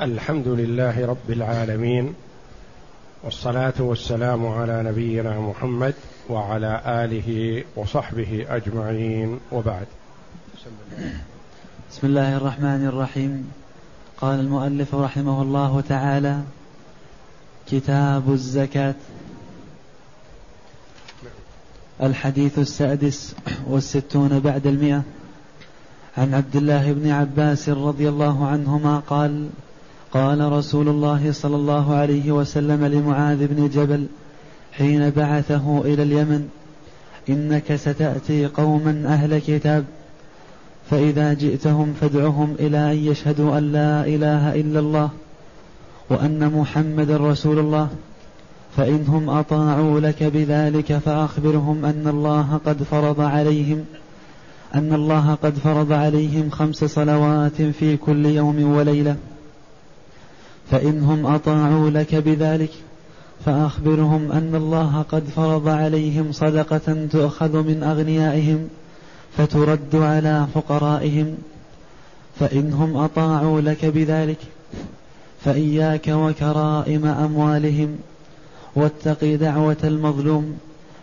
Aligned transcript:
الحمد 0.00 0.48
لله 0.48 1.06
رب 1.06 1.30
العالمين 1.30 2.14
والصلاة 3.24 3.74
والسلام 3.78 4.46
على 4.46 4.82
نبينا 4.82 5.40
محمد 5.40 5.94
وعلى 6.28 6.82
آله 6.86 7.64
وصحبه 7.76 8.46
أجمعين 8.48 9.40
وبعد. 9.52 9.86
بسم 11.90 12.06
الله 12.06 12.36
الرحمن 12.36 12.86
الرحيم. 12.86 13.52
قال 14.20 14.40
المؤلف 14.40 14.94
رحمه 14.94 15.42
الله 15.42 15.80
تعالى 15.80 16.42
كتاب 17.70 18.32
الزكاة. 18.32 18.94
الحديث 22.02 22.58
السادس 22.58 23.34
والستون 23.66 24.40
بعد 24.40 24.66
المئة. 24.66 25.02
عن 26.18 26.34
عبد 26.34 26.56
الله 26.56 26.92
بن 26.92 27.10
عباس 27.10 27.68
رضي 27.68 28.08
الله 28.08 28.46
عنهما 28.46 28.98
قال 28.98 29.48
قال 30.14 30.52
رسول 30.52 30.88
الله 30.88 31.32
صلى 31.32 31.56
الله 31.56 31.94
عليه 31.94 32.32
وسلم 32.32 32.84
لمعاذ 32.84 33.46
بن 33.46 33.68
جبل 33.68 34.06
حين 34.72 35.10
بعثه 35.10 35.80
إلى 35.80 36.02
اليمن 36.02 36.48
إنك 37.28 37.76
ستأتي 37.76 38.46
قوما 38.46 39.02
أهل 39.06 39.38
كتاب 39.38 39.84
فإذا 40.90 41.32
جئتهم 41.32 41.94
فادعهم 42.00 42.54
إلى 42.60 42.92
أن 42.92 42.96
يشهدوا 42.96 43.58
أن 43.58 43.72
لا 43.72 44.06
إله 44.06 44.54
إلا 44.54 44.80
الله 44.80 45.10
وأن 46.10 46.52
محمدا 46.52 47.16
رسول 47.16 47.58
الله 47.58 47.88
فانهم 48.76 49.30
أطاعوا 49.30 50.00
لك 50.00 50.22
بذلك 50.22 50.98
فأخبرهم 50.98 51.84
أن 51.84 52.08
الله 52.08 52.60
قد 52.66 52.82
فرض 52.82 53.20
عليهم 53.20 53.84
أن 54.74 54.92
الله 54.92 55.34
قد 55.42 55.54
فرض 55.54 55.92
عليهم 55.92 56.50
خمس 56.50 56.84
صلوات 56.84 57.62
في 57.62 57.96
كل 57.96 58.26
يوم 58.26 58.76
وليلة. 58.76 59.16
فإنهم 60.70 61.26
أطاعوا 61.26 61.90
لك 61.90 62.14
بذلك 62.14 62.70
فأخبرهم 63.44 64.32
أن 64.32 64.54
الله 64.54 65.02
قد 65.02 65.24
فرض 65.24 65.68
عليهم 65.68 66.32
صدقة 66.32 67.06
تؤخذ 67.12 67.62
من 67.62 67.82
أغنيائهم 67.82 68.68
فترد 69.36 69.96
على 69.96 70.46
فقرائهم. 70.54 71.36
فإنهم 72.40 72.96
أطاعوا 72.96 73.60
لك 73.60 73.84
بذلك 73.84 74.38
فإياك 75.44 76.08
وكرائم 76.08 77.06
أموالهم 77.06 77.96
واتق 78.76 79.24
دعوة 79.24 79.76
المظلوم 79.84 80.58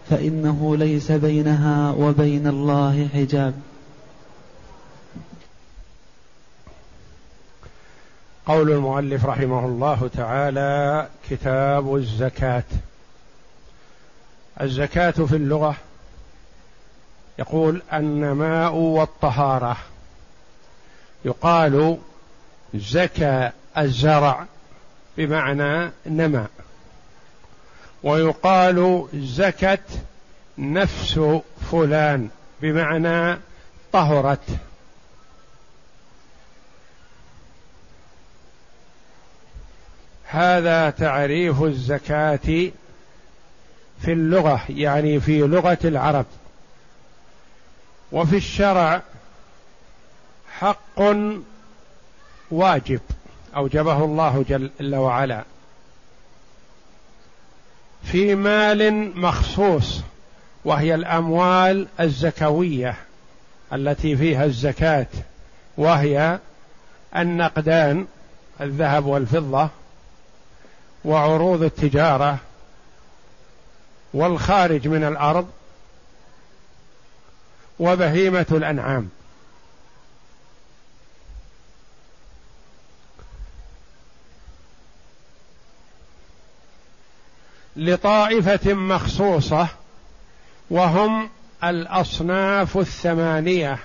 فإنه 0.09 0.75
ليس 0.77 1.11
بينها 1.11 1.91
وبين 1.91 2.47
الله 2.47 3.07
حجاب. 3.13 3.53
قول 8.45 8.71
المؤلف 8.71 9.25
رحمه 9.25 9.65
الله 9.65 10.09
تعالى 10.13 11.07
كتاب 11.29 11.95
الزكاة. 11.95 12.63
الزكاة 14.61 15.11
في 15.11 15.35
اللغة 15.35 15.75
يقول 17.39 17.81
النماء 17.93 18.73
والطهارة. 18.73 19.77
يقال 21.25 21.97
زكى 22.73 23.49
الزرع 23.77 24.45
بمعنى 25.17 25.91
نمى. 26.05 26.45
ويقال 28.03 29.07
زكت 29.13 30.03
نفس 30.57 31.19
فلان 31.71 32.29
بمعنى 32.61 33.39
طهرت. 33.91 34.43
هذا 40.31 40.89
تعريف 40.89 41.63
الزكاة 41.63 42.71
في 44.01 44.11
اللغة 44.11 44.61
يعني 44.69 45.19
في 45.19 45.39
لغة 45.39 45.77
العرب. 45.83 46.25
وفي 48.11 48.37
الشرع 48.37 49.01
حق 50.59 51.01
واجب 52.51 53.01
أوجبه 53.55 54.05
الله 54.05 54.45
جل 54.49 54.95
وعلا. 54.95 55.43
في 58.03 58.35
مال 58.35 59.11
مخصوص 59.19 60.01
وهي 60.65 60.95
الأموال 60.95 61.87
الزكوية 61.99 62.95
التي 63.73 64.17
فيها 64.17 64.45
الزكاة 64.45 65.07
وهي 65.77 66.39
النقدان 67.15 68.07
الذهب 68.61 69.05
والفضة 69.05 69.69
وعروض 71.05 71.63
التجارة 71.63 72.37
والخارج 74.13 74.87
من 74.87 75.03
الأرض 75.03 75.47
وبهيمة 77.79 78.45
الأنعام. 78.51 79.09
لطائفة 87.75 88.73
مخصوصة 88.73 89.67
وهم 90.69 91.29
الأصناف 91.63 92.77
الثمانية 92.77 93.79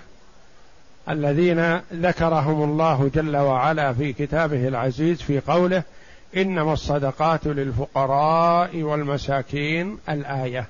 الذين 1.08 1.80
ذكرهم 1.92 2.70
الله 2.70 3.10
جل 3.14 3.36
وعلا 3.36 3.92
في 3.92 4.12
كتابه 4.12 4.68
العزيز 4.68 5.22
في 5.22 5.40
قوله 5.40 5.82
إنما 6.36 6.72
الصدقات 6.72 7.46
للفقراء 7.46 8.82
والمساكين 8.82 9.98
الآية. 10.08 10.66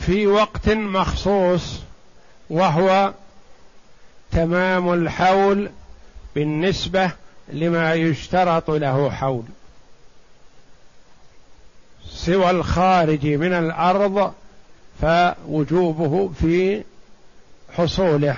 في 0.00 0.26
وقت 0.26 0.68
مخصوص 0.68 1.80
وهو 2.50 3.12
تمام 4.32 4.92
الحول 4.92 5.70
بالنسبة 6.34 7.10
لما 7.48 7.94
يشترط 7.94 8.70
له 8.70 9.10
حول. 9.10 9.44
سوى 12.08 12.50
الخارج 12.50 13.26
من 13.26 13.52
الأرض 13.52 14.34
فوجوبه 15.00 16.28
في 16.40 16.84
حصوله 17.72 18.36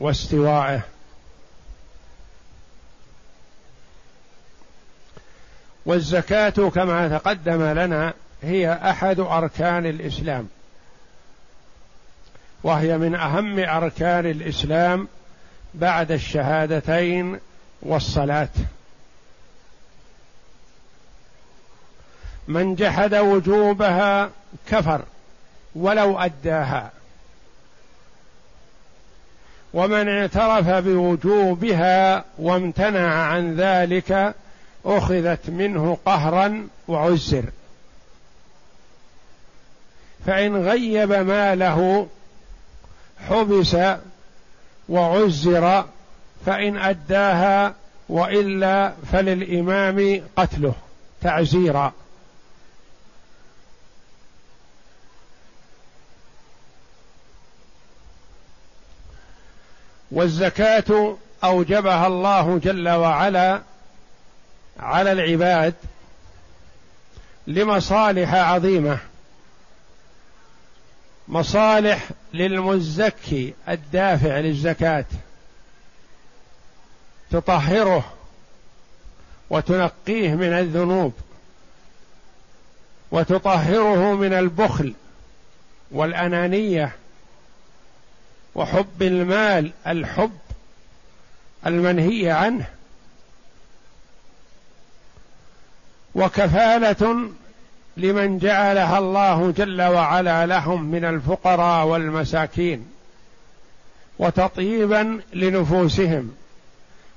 واستوائه. 0.00 0.91
والزكاة 5.86 6.70
كما 6.74 7.18
تقدم 7.18 7.62
لنا 7.62 8.14
هي 8.42 8.72
أحد 8.72 9.20
أركان 9.20 9.86
الإسلام. 9.86 10.48
وهي 12.62 12.98
من 12.98 13.14
أهم 13.14 13.58
أركان 13.58 14.26
الإسلام 14.26 15.08
بعد 15.74 16.12
الشهادتين 16.12 17.40
والصلاة. 17.82 18.48
من 22.48 22.74
جحد 22.74 23.14
وجوبها 23.14 24.30
كفر 24.70 25.02
ولو 25.74 26.18
أداها. 26.18 26.90
ومن 29.74 30.08
اعترف 30.08 30.68
بوجوبها 30.68 32.24
وامتنع 32.38 33.14
عن 33.14 33.54
ذلك 33.54 34.34
أخذت 34.84 35.50
منه 35.50 35.98
قهرا 36.06 36.68
وعزر. 36.88 37.44
فإن 40.26 40.56
غيب 40.56 41.12
ماله 41.12 42.08
حبس 43.28 43.76
وعزر 44.88 45.84
فإن 46.46 46.78
أداها 46.78 47.74
وإلا 48.08 48.92
فللإمام 49.12 50.22
قتله 50.36 50.74
تعزيرا. 51.22 51.92
والزكاة 60.12 61.16
أوجبها 61.44 62.06
الله 62.06 62.58
جل 62.58 62.88
وعلا 62.88 63.62
على 64.80 65.12
العباد 65.12 65.74
لمصالح 67.46 68.34
عظيمة. 68.34 68.98
مصالح 71.28 72.10
للمزكي 72.34 73.54
الدافع 73.68 74.38
للزكاة. 74.38 75.04
تطهره 77.30 78.12
وتنقيه 79.50 80.34
من 80.34 80.52
الذنوب. 80.52 81.12
وتطهره 83.10 84.14
من 84.14 84.32
البخل 84.32 84.94
والأنانية. 85.90 86.92
وحب 88.54 89.02
المال 89.02 89.72
الحب 89.86 90.38
المنهي 91.66 92.30
عنه. 92.30 92.66
وكفالة 96.14 97.30
لمن 97.96 98.38
جعلها 98.38 98.98
الله 98.98 99.50
جل 99.56 99.82
وعلا 99.82 100.46
لهم 100.46 100.84
من 100.84 101.04
الفقراء 101.04 101.86
والمساكين 101.86 102.86
وتطييبا 104.18 105.20
لنفوسهم 105.34 106.32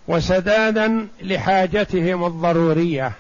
وسدادا 0.08 1.08
لحاجتهم 1.22 2.26
الضرورية. 2.26 3.12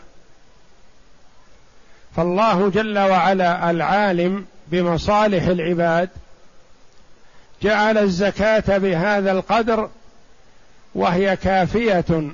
فالله 2.15 2.69
جل 2.69 2.99
وعلا 2.99 3.71
العالم 3.71 4.45
بمصالح 4.67 5.43
العباد 5.43 6.09
جعل 7.61 7.97
الزكاة 7.97 8.77
بهذا 8.77 9.31
القدر 9.31 9.89
وهي 10.95 11.35
كافية 11.37 12.31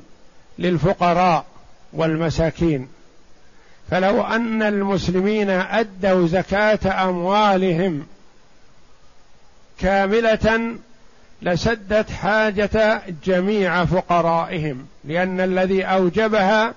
للفقراء 0.59 1.45
والمساكين. 1.93 2.87
فلو 3.91 4.21
أن 4.21 4.61
المسلمين 4.61 5.49
أدوا 5.49 6.27
زكاة 6.27 7.09
أموالهم 7.09 8.05
كاملة 9.79 10.75
لسدت 11.41 12.09
حاجة 12.11 13.01
جميع 13.25 13.85
فقرائهم 13.85 14.85
لأن 15.03 15.39
الذي 15.39 15.83
أوجبها 15.83 16.73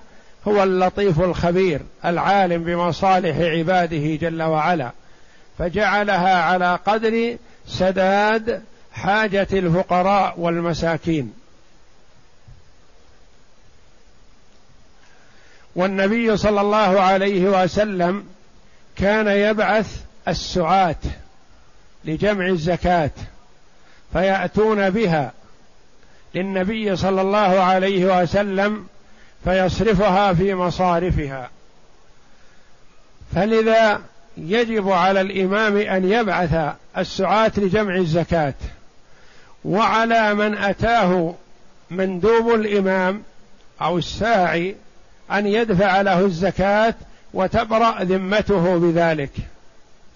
هو 0.47 0.63
اللطيف 0.63 1.21
الخبير 1.21 1.81
العالم 2.05 2.63
بمصالح 2.63 3.37
عباده 3.37 4.15
جل 4.15 4.43
وعلا 4.43 4.91
فجعلها 5.59 6.41
على 6.41 6.79
قدر 6.85 7.37
سداد 7.67 8.61
حاجة 8.93 9.47
الفقراء 9.53 10.33
والمساكين. 10.37 11.33
والنبي 15.75 16.37
صلى 16.37 16.61
الله 16.61 17.01
عليه 17.01 17.63
وسلم 17.63 18.25
كان 18.95 19.27
يبعث 19.27 20.01
السعاة 20.27 20.95
لجمع 22.05 22.47
الزكاة 22.47 23.11
فيأتون 24.13 24.89
بها 24.89 25.31
للنبي 26.35 26.95
صلى 26.95 27.21
الله 27.21 27.37
عليه 27.37 28.21
وسلم 28.21 28.87
فيصرفها 29.43 30.33
في 30.33 30.53
مصارفها. 30.53 31.49
فلذا 33.35 34.01
يجب 34.37 34.89
على 34.89 35.21
الإمام 35.21 35.77
أن 35.77 36.11
يبعث 36.11 36.75
السعاة 36.97 37.51
لجمع 37.57 37.95
الزكاة 37.95 38.53
وعلى 39.65 40.33
من 40.33 40.57
أتاه 40.57 41.35
مندوب 41.91 42.53
الإمام 42.53 43.23
أو 43.81 43.97
الساعي 43.97 44.75
أن 45.31 45.47
يدفع 45.47 46.01
له 46.01 46.19
الزكاة 46.19 46.93
وتبرأ 47.33 48.03
ذمته 48.03 48.77
بذلك 48.77 49.31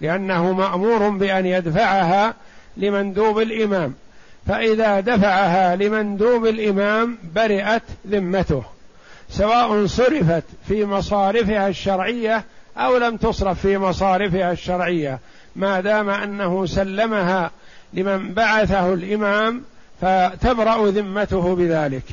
لأنه 0.00 0.52
مأمور 0.52 1.08
بأن 1.08 1.46
يدفعها 1.46 2.34
لمندوب 2.76 3.38
الإمام. 3.38 3.94
فإذا 4.46 5.00
دفعها 5.00 5.76
لمندوب 5.76 6.46
الإمام 6.46 7.18
برئت 7.34 7.82
ذمته 8.08 8.62
سواء 9.30 9.86
صرفت 9.86 10.44
في 10.68 10.84
مصارفها 10.84 11.68
الشرعية 11.68 12.44
أو 12.76 12.96
لم 12.96 13.16
تصرف 13.16 13.60
في 13.60 13.78
مصارفها 13.78 14.52
الشرعية. 14.52 15.18
ما 15.56 15.80
دام 15.80 16.10
أنه 16.10 16.66
سلمها 16.66 17.50
لمن 17.94 18.34
بعثه 18.34 18.92
الإمام 18.94 19.62
فتبرأ 20.00 20.90
ذمته 20.90 21.54
بذلك. 21.56 22.04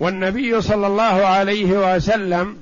والنبي 0.00 0.60
صلى 0.60 0.86
الله 0.86 1.26
عليه 1.26 1.96
وسلم 1.96 2.56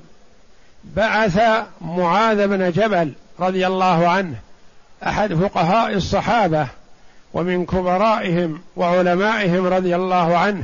بعث 0.83 1.41
معاذ 1.81 2.47
بن 2.47 2.71
جبل 2.71 3.11
رضي 3.39 3.67
الله 3.67 4.07
عنه 4.07 4.35
أحد 5.03 5.33
فقهاء 5.33 5.93
الصحابة 5.93 6.67
ومن 7.33 7.65
كبرائهم 7.65 8.61
وعلمائهم 8.75 9.65
رضي 9.67 9.95
الله 9.95 10.37
عنه. 10.37 10.63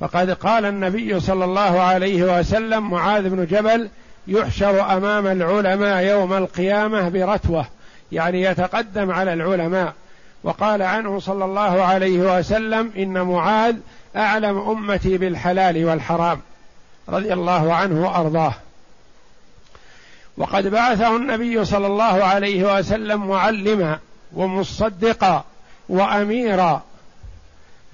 فقد 0.00 0.30
قال 0.30 0.64
النبي 0.64 1.20
صلى 1.20 1.44
الله 1.44 1.80
عليه 1.80 2.38
وسلم 2.38 2.90
معاذ 2.90 3.28
بن 3.28 3.46
جبل 3.46 3.88
يحشر 4.26 4.96
أمام 4.96 5.26
العلماء 5.26 6.04
يوم 6.04 6.32
القيامة 6.32 7.08
برتوة 7.08 7.66
يعني 8.12 8.42
يتقدم 8.42 9.10
على 9.10 9.32
العلماء. 9.32 9.92
وقال 10.42 10.82
عنه 10.82 11.20
صلى 11.20 11.44
الله 11.44 11.82
عليه 11.82 12.38
وسلم 12.38 12.92
إن 12.96 13.22
معاذ 13.22 13.76
أعلم 14.16 14.58
أمتي 14.58 15.18
بالحلال 15.18 15.84
والحرام 15.84 16.40
رضي 17.08 17.32
الله 17.32 17.74
عنه 17.74 18.06
وأرضاه. 18.06 18.54
وقد 20.36 20.66
بعثه 20.66 21.16
النبي 21.16 21.64
صلى 21.64 21.86
الله 21.86 22.24
عليه 22.24 22.78
وسلم 22.78 23.28
معلما 23.28 23.98
ومصدقا 24.32 25.44
وأميرا 25.88 26.82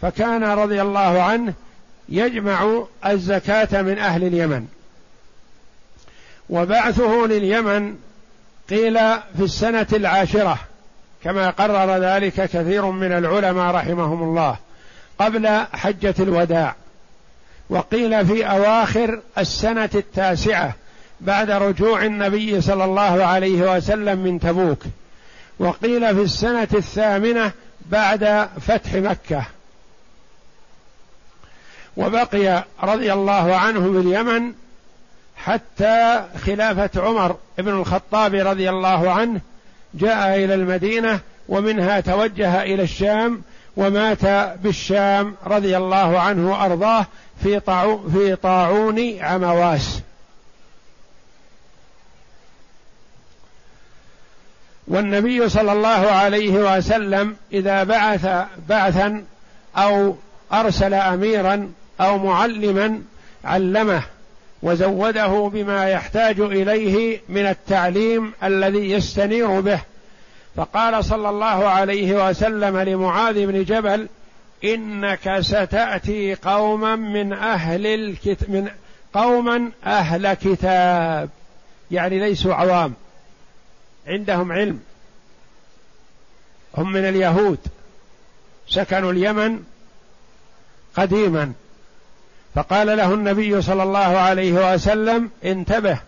فكان 0.02 0.44
رضي 0.44 0.82
الله 0.82 1.22
عنه 1.22 1.54
يجمع 2.08 2.84
الزكاة 3.06 3.82
من 3.82 3.98
أهل 3.98 4.24
اليمن. 4.24 4.66
وبعثه 6.50 7.26
لليمن 7.26 7.96
قيل 8.70 8.94
في 9.36 9.42
السنة 9.42 9.86
العاشرة 9.92 10.58
كما 11.24 11.50
قرر 11.50 11.96
ذلك 11.96 12.34
كثير 12.34 12.86
من 12.86 13.12
العلماء 13.12 13.74
رحمهم 13.74 14.22
الله 14.22 14.56
قبل 15.18 15.48
حجة 15.72 16.14
الوداع. 16.18 16.74
وقيل 17.70 18.26
في 18.26 18.46
أواخر 18.46 19.20
السنة 19.38 19.90
التاسعة 19.94 20.72
بعد 21.20 21.50
رجوع 21.50 22.04
النبي 22.04 22.60
صلى 22.60 22.84
الله 22.84 23.24
عليه 23.24 23.76
وسلم 23.76 24.18
من 24.18 24.40
تبوك. 24.40 24.82
وقيل 25.58 26.14
في 26.14 26.22
السنة 26.22 26.68
الثامنة 26.74 27.52
بعد 27.86 28.48
فتح 28.60 28.94
مكة. 28.94 29.44
وبقي 31.96 32.64
رضي 32.82 33.12
الله 33.12 33.56
عنه 33.56 33.80
باليمن 33.80 34.52
حتى 35.36 36.24
خلافة 36.44 36.90
عمر 36.96 37.36
بن 37.58 37.68
الخطاب 37.68 38.34
رضي 38.34 38.70
الله 38.70 39.10
عنه 39.10 39.40
جاء 39.94 40.44
إلى 40.44 40.54
المدينة 40.54 41.20
ومنها 41.48 42.00
توجه 42.00 42.62
إلى 42.62 42.82
الشام 42.82 43.42
ومات 43.76 44.24
بالشام 44.62 45.34
رضي 45.46 45.76
الله 45.76 46.20
عنه 46.20 46.50
وأرضاه 46.50 47.06
في 47.42 47.60
طاعون 47.60 48.10
في 48.12 48.36
طاعون 48.36 49.18
عمواس. 49.20 50.00
والنبي 54.88 55.48
صلى 55.48 55.72
الله 55.72 55.88
عليه 55.88 56.76
وسلم 56.76 57.36
إذا 57.52 57.84
بعث 57.84 58.46
بعثا 58.68 59.24
أو 59.76 60.16
أرسل 60.52 60.94
أميرا 60.94 61.72
أو 62.00 62.18
معلما 62.18 63.02
علمه 63.44 64.02
وزوده 64.64 65.50
بما 65.52 65.90
يحتاج 65.90 66.40
إليه 66.40 67.20
من 67.28 67.46
التعليم 67.46 68.32
الذي 68.42 68.90
يستنير 68.90 69.60
به. 69.60 69.80
فقال 70.56 71.04
صلى 71.04 71.28
الله 71.28 71.46
عليه 71.46 72.28
وسلم 72.28 72.78
لمعاذ 72.78 73.46
بن 73.46 73.64
جبل 73.64 74.08
إنك 74.64 75.40
ستأتي 75.40 76.34
قوما 76.34 76.96
من 76.96 77.32
أهل 77.32 77.86
الكتاب 77.86 78.50
من 78.50 78.68
قوما 79.14 79.70
أهل 79.86 80.34
كتاب. 80.34 81.30
يعني 81.90 82.18
ليسوا 82.20 82.54
عوام. 82.54 82.94
عندهم 84.06 84.52
علم. 84.52 84.80
هم 86.76 86.92
من 86.92 87.08
اليهود. 87.08 87.58
سكنوا 88.68 89.12
اليمن 89.12 89.62
قديما. 90.96 91.52
فقال 92.54 92.86
له 92.86 93.14
النبي 93.14 93.62
صلى 93.62 93.82
الله 93.82 93.98
عليه 93.98 94.74
وسلم 94.74 95.30
انتبه 95.44 95.98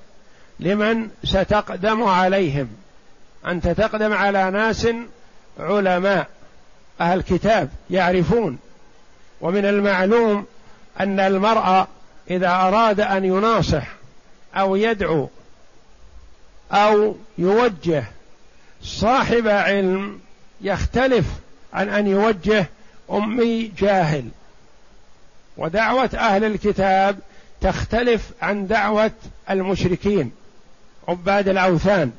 لمن 0.61 1.09
ستقدم 1.25 2.03
عليهم. 2.03 2.69
أنت 3.47 3.69
تقدم 3.69 4.13
على 4.13 4.51
ناس 4.51 4.89
علماء 5.61 6.27
أهل 7.01 7.23
كتاب 7.23 7.69
يعرفون. 7.91 8.59
ومن 9.41 9.65
المعلوم 9.65 10.47
أن 11.01 11.21
المرأة 11.21 11.89
إذا 12.31 12.49
أراد 12.51 13.01
أن 13.01 13.25
يناصح 13.25 13.87
أو 14.55 14.77
يدعو 14.77 15.29
أو 16.73 17.17
يوجه 17.39 18.05
صاحب 18.83 19.49
علم 19.49 20.21
يختلف 20.61 21.27
عن 21.73 21.89
أن 21.89 22.07
يوجه 22.07 22.67
أمي 23.11 23.73
جاهل. 23.79 24.29
ودعوة 25.57 26.11
أهل 26.15 26.45
الكتاب 26.45 27.19
تختلف 27.61 28.31
عن 28.43 28.67
دعوة 28.67 29.11
المشركين 29.51 30.33
عباد 31.09 31.49
الأوثان. 31.49 32.13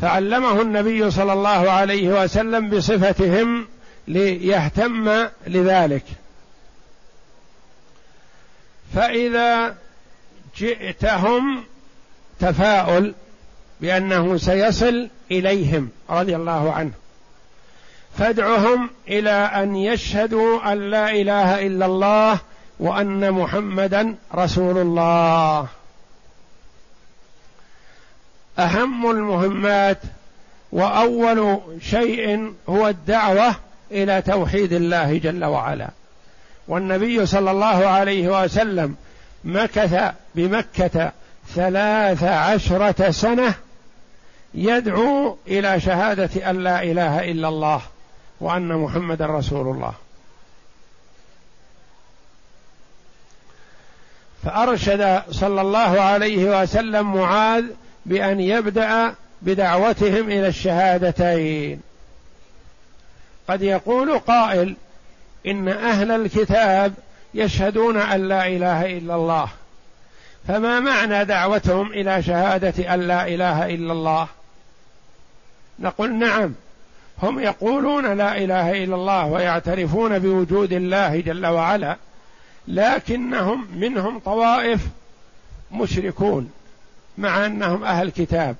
فعلمه 0.00 0.62
النبي 0.62 1.10
صلى 1.10 1.32
الله 1.32 1.70
عليه 1.70 2.24
وسلم 2.24 2.70
بصفتهم 2.70 3.68
ليهتم 4.08 5.26
لذلك. 5.46 6.04
فإذا 8.94 9.76
جئتهم 10.56 11.64
تفاؤل 12.40 13.14
بأنه 13.80 14.36
سيصل 14.36 15.08
إليهم 15.30 15.90
رضي 16.10 16.36
الله 16.36 16.72
عنه. 16.72 16.92
فادعهم 18.18 18.90
إلى 19.08 19.30
أن 19.30 19.76
يشهدوا 19.76 20.72
أن 20.72 20.90
لا 20.90 21.10
إله 21.10 21.66
إلا 21.66 21.86
الله 21.86 22.38
وأن 22.80 23.32
محمدا 23.32 24.14
رسول 24.34 24.78
الله. 24.78 25.66
أهم 28.58 29.10
المهمات 29.10 29.98
وأول 30.72 31.60
شيء 31.82 32.52
هو 32.68 32.88
الدعوة 32.88 33.54
إلى 33.90 34.22
توحيد 34.22 34.72
الله 34.72 35.18
جل 35.18 35.44
وعلا. 35.44 35.88
والنبي 36.68 37.26
صلى 37.26 37.50
الله 37.50 37.86
عليه 37.86 38.42
وسلم 38.42 38.96
مكث 39.44 40.14
بمكة 40.34 41.12
ثلاث 41.54 42.24
عشرة 42.24 43.10
سنة 43.10 43.54
يدعو 44.54 45.36
إلى 45.48 45.80
شهادة 45.80 46.50
أن 46.50 46.58
لا 46.58 46.82
إله 46.82 47.30
إلا 47.30 47.48
الله. 47.48 47.82
وأن 48.40 48.68
محمد 48.68 49.22
رسول 49.22 49.76
الله. 49.76 49.92
فأرشد 54.44 55.22
صلى 55.30 55.60
الله 55.60 56.00
عليه 56.00 56.62
وسلم 56.62 57.14
معاذ 57.14 57.64
بأن 58.06 58.40
يبدأ 58.40 59.14
بدعوتهم 59.42 60.28
إلى 60.28 60.48
الشهادتين. 60.48 61.80
قد 63.48 63.62
يقول 63.62 64.18
قائل 64.18 64.76
إن 65.46 65.68
أهل 65.68 66.10
الكتاب 66.10 66.94
يشهدون 67.34 67.96
أن 67.96 68.28
لا 68.28 68.46
إله 68.46 68.98
إلا 68.98 69.14
الله. 69.14 69.48
فما 70.48 70.80
معنى 70.80 71.24
دعوتهم 71.24 71.92
إلى 71.92 72.22
شهادة 72.22 72.94
أن 72.94 73.00
لا 73.00 73.28
إله 73.28 73.74
إلا 73.74 73.92
الله؟ 73.92 74.28
نقول 75.78 76.14
نعم 76.14 76.54
هم 77.22 77.38
يقولون 77.38 78.12
لا 78.16 78.38
إله 78.38 78.84
إلا 78.84 78.94
الله 78.94 79.26
ويعترفون 79.26 80.18
بوجود 80.18 80.72
الله 80.72 81.20
جل 81.20 81.46
وعلا 81.46 81.96
لكنهم 82.68 83.66
منهم 83.74 84.18
طوائف 84.18 84.80
مشركون 85.72 86.50
مع 87.18 87.46
أنهم 87.46 87.84
أهل 87.84 88.10
كتاب 88.10 88.56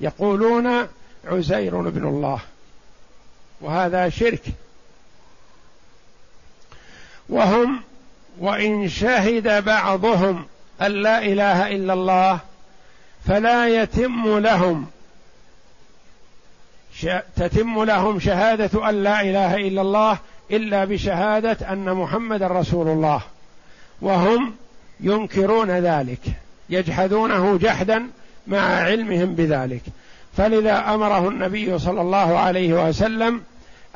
يقولون 0.00 0.88
عزير 1.24 1.80
بن 1.80 2.08
الله 2.08 2.40
وهذا 3.60 4.08
شرك. 4.08 4.42
وهم 7.28 7.80
وإن 8.38 8.88
شهد 8.88 9.64
بعضهم 9.64 10.46
أن 10.82 10.90
لا 10.90 11.18
إله 11.22 11.76
إلا 11.76 11.92
الله 11.92 12.38
فلا 13.26 13.68
يتم 13.82 14.38
لهم 14.38 14.86
تتم 17.36 17.84
لهم 17.84 18.20
شهادة 18.20 18.88
أن 18.88 19.02
لا 19.02 19.20
إله 19.20 19.56
إلا 19.56 19.80
الله 19.80 20.18
إلا 20.50 20.84
بشهادة 20.84 21.72
أن 21.72 21.94
محمد 21.94 22.42
رسول 22.42 22.88
الله. 22.88 23.20
وهم 24.02 24.52
ينكرون 25.00 25.70
ذلك 25.70 26.20
يجحدونه 26.70 27.56
جحدا 27.56 28.02
مع 28.46 28.60
علمهم 28.60 29.34
بذلك. 29.34 29.82
فلذا 30.36 30.94
أمره 30.94 31.28
النبي 31.28 31.78
صلى 31.78 32.00
الله 32.00 32.38
عليه 32.38 32.88
وسلم 32.88 33.40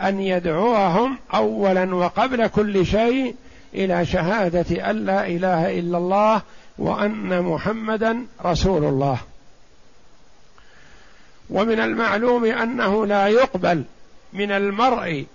أن 0.00 0.20
يدعوهم 0.20 1.18
اولا 1.34 1.94
وقبل 1.94 2.46
كل 2.46 2.86
شيء 2.86 3.34
إلى 3.74 4.06
شهادة 4.06 4.90
أن 4.90 4.96
لا 5.06 5.26
إله 5.26 5.78
إلا 5.78 5.98
الله 5.98 6.42
وأن 6.78 7.42
محمدا 7.42 8.26
رسول 8.44 8.84
الله. 8.84 9.18
ومن 11.52 11.80
المعلوم 11.80 12.44
أنه 12.44 13.06
لا 13.06 13.28
يقبل 13.28 13.84
من 14.32 14.50
المرء 14.50 15.26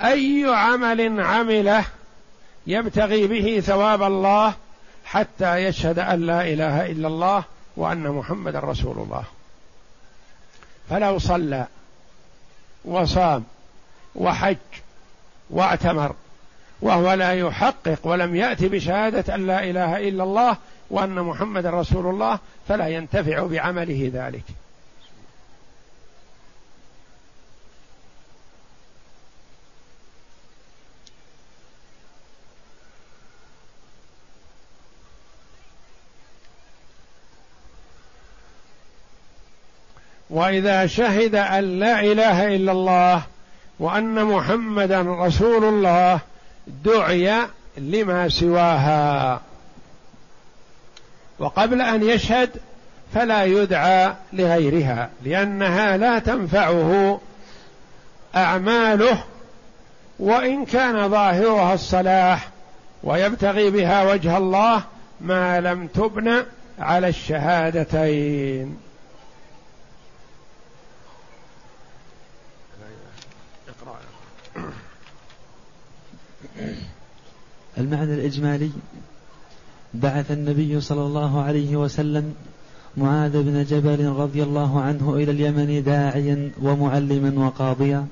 أي 0.00 0.44
عمل 0.48 1.20
عمله 1.20 1.84
يبتغي 2.66 3.26
به 3.26 3.60
ثواب 3.60 4.02
الله 4.02 4.54
حتى 5.04 5.56
يشهد 5.56 5.98
أن 5.98 6.20
لا 6.20 6.40
إله 6.40 6.86
إلا 6.86 7.08
الله 7.08 7.44
وأن 7.76 8.08
محمدا 8.08 8.60
رسول 8.60 8.98
الله. 8.98 9.24
فلو 10.90 11.18
صلى 11.18 11.66
وصام 12.84 13.44
وحج 14.14 14.56
واعتمر 15.50 16.14
وهو 16.80 17.12
لا 17.12 17.32
يحقق 17.32 17.98
ولم 18.04 18.36
يأت 18.36 18.64
بشهادة 18.64 19.34
أن 19.34 19.46
لا 19.46 19.64
إله 19.64 20.08
إلا 20.08 20.22
الله 20.22 20.56
وأن 20.90 21.14
محمد 21.14 21.66
رسول 21.66 22.06
الله 22.06 22.38
فلا 22.68 22.88
ينتفع 22.88 23.46
بعمله 23.46 24.10
ذلك. 24.14 24.44
وإذا 40.34 40.86
شهد 40.86 41.34
أن 41.34 41.78
لا 41.78 42.00
إله 42.00 42.56
إلا 42.56 42.72
الله 42.72 43.22
وأن 43.78 44.24
محمدا 44.24 45.00
رسول 45.00 45.64
الله 45.64 46.20
دعي 46.84 47.34
لما 47.78 48.28
سواها. 48.28 49.40
وقبل 51.38 51.80
أن 51.80 52.02
يشهد 52.02 52.50
فلا 53.14 53.44
يدعى 53.44 54.12
لغيرها 54.32 55.10
لأنها 55.24 55.96
لا 55.96 56.18
تنفعه 56.18 57.20
أعماله 58.36 59.24
وإن 60.18 60.64
كان 60.64 61.08
ظاهرها 61.08 61.74
الصلاح 61.74 62.48
ويبتغي 63.02 63.70
بها 63.70 64.12
وجه 64.12 64.36
الله 64.36 64.82
ما 65.20 65.60
لم 65.60 65.86
تبن 65.86 66.44
على 66.78 67.08
الشهادتين. 67.08 68.76
المعنى 77.78 78.14
الإجمالي. 78.14 78.70
بعث 79.94 80.30
النبي 80.30 80.80
صلى 80.80 81.06
الله 81.06 81.42
عليه 81.42 81.76
وسلم 81.76 82.34
معاذ 82.96 83.42
بن 83.42 83.64
جبل 83.64 84.06
رضي 84.06 84.42
الله 84.42 84.80
عنه 84.80 85.14
إلى 85.14 85.30
اليمن 85.30 85.82
داعيا 85.82 86.50
ومعلما 86.62 87.46
وقاضيا 87.46 88.06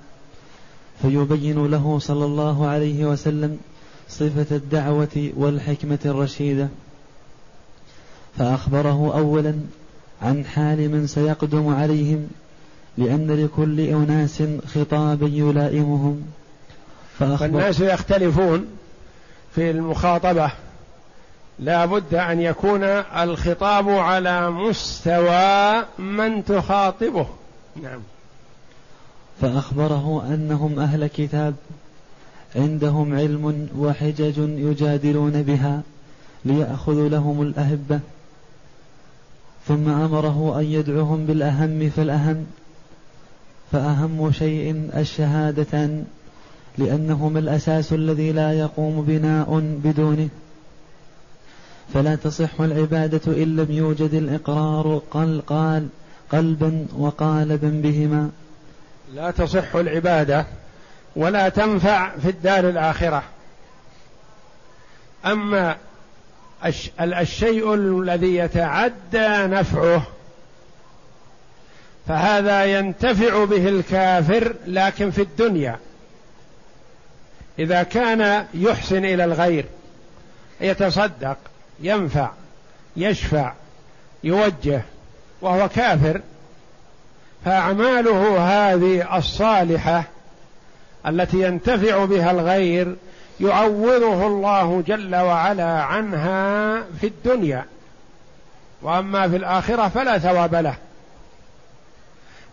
فيبين 1.03 1.67
له 1.67 1.99
صلى 1.99 2.25
الله 2.25 2.67
عليه 2.67 3.07
وسلم 3.07 3.59
صفة 4.09 4.57
الدعوة 4.57 5.33
والحكمة 5.37 5.99
الرشيدة. 6.05 6.69
فأخبره 8.39 9.19
أولا 9.19 9.55
عن 10.23 10.45
حال 10.45 10.89
من 10.91 11.07
سيقدم 11.07 11.69
عليهم 11.69 12.29
لأن 12.99 13.31
لكل 13.31 13.81
أناس 13.81 14.43
خطابا 14.75 15.27
يلائمهم. 15.27 16.23
فالناس 17.19 17.81
يختلفون. 17.81 18.67
في 19.55 19.71
المخاطبة. 19.71 20.51
لا 21.59 21.87
بد 21.87 22.15
أن 22.15 22.41
يكون 22.41 22.83
الخطاب 22.83 23.89
على 23.89 24.51
مستوى 24.51 25.85
من 25.99 26.45
تخاطبه. 26.45 27.27
نعم. 27.83 28.01
فأخبره 29.41 30.25
أنهم 30.27 30.79
أهل 30.79 31.07
كتاب 31.07 31.55
عندهم 32.57 33.15
علم 33.15 33.69
وحجج 33.79 34.39
يجادلون 34.39 35.43
بها 35.43 35.81
ليأخذ 36.45 37.09
لهم 37.09 37.43
الأهبة. 37.43 38.01
ثم 39.69 39.89
أمره 39.89 40.61
أن 40.61 40.65
يدعوهم 40.65 41.27
بالأهم 41.27 41.91
فالأهم 41.91 42.47
فأهم 43.73 44.33
شيء 44.33 44.91
الشهادتان 44.97 46.05
لأنهما 46.79 47.39
الأساس 47.39 47.93
الذي 47.93 48.33
لا 48.33 48.53
يقوم 48.53 49.03
بناء 49.03 49.61
بدونه. 49.85 50.29
فلا 51.95 52.15
تصح 52.15 52.61
العبادة 52.61 53.43
إن 53.43 53.57
لم 53.57 53.67
يوجد 53.71 54.15
الإقرار 54.15 55.03
قل 55.11 55.43
قال 55.47 55.89
قلبا 56.33 56.87
وقالبا 56.99 57.69
بهما. 57.69 58.31
لا 59.15 59.31
تصح 59.31 59.77
العبادة 59.77 60.47
ولا 61.17 61.49
تنفع 61.49 62.17
في 62.17 62.29
الدار 62.29 62.69
الآخرة. 62.69 63.23
أما 65.27 65.77
الشيء 67.01 67.75
الذي 67.75 68.37
يتعدى 68.37 69.47
نفعه 69.47 70.07
فهذا 72.09 72.65
ينتفع 72.65 73.45
به 73.45 73.69
الكافر 73.69 74.55
لكن 74.67 75.11
في 75.11 75.23
الدنيا. 75.23 75.79
إذا 77.59 77.83
كان 77.83 78.47
يحسن 78.55 79.05
إلى 79.05 79.25
الغير 79.25 79.65
يتصدق 80.61 81.37
ينفع 81.81 82.31
يشفع 82.97 83.53
يوجه 84.25 84.83
وهو 85.41 85.69
كافر 85.69 86.21
فأعماله 87.45 88.39
هذه 88.39 89.19
الصالحة 89.19 90.05
التي 91.07 91.43
ينتفع 91.43 92.05
بها 92.05 92.31
الغير 92.31 92.97
يعوضه 93.41 94.27
الله 94.27 94.83
جل 94.87 95.17
وعلا 95.17 95.83
عنها 95.83 96.83
في 97.01 97.07
الدنيا 97.07 97.65
وأما 98.83 99.29
في 99.29 99.37
الآخرة 99.37 99.89
فلا 99.89 100.19
ثواب 100.19 100.55
له. 100.55 100.75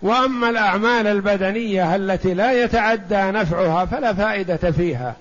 وأما 0.02 0.50
الأعمال 0.50 1.08
البدنية 1.08 1.96
التي 1.96 2.34
لا 2.34 2.64
يتعدى 2.64 3.32
نفعها 3.32 3.86
فلا 3.86 4.14
فائدة 4.14 4.72
فيها. 4.72 5.16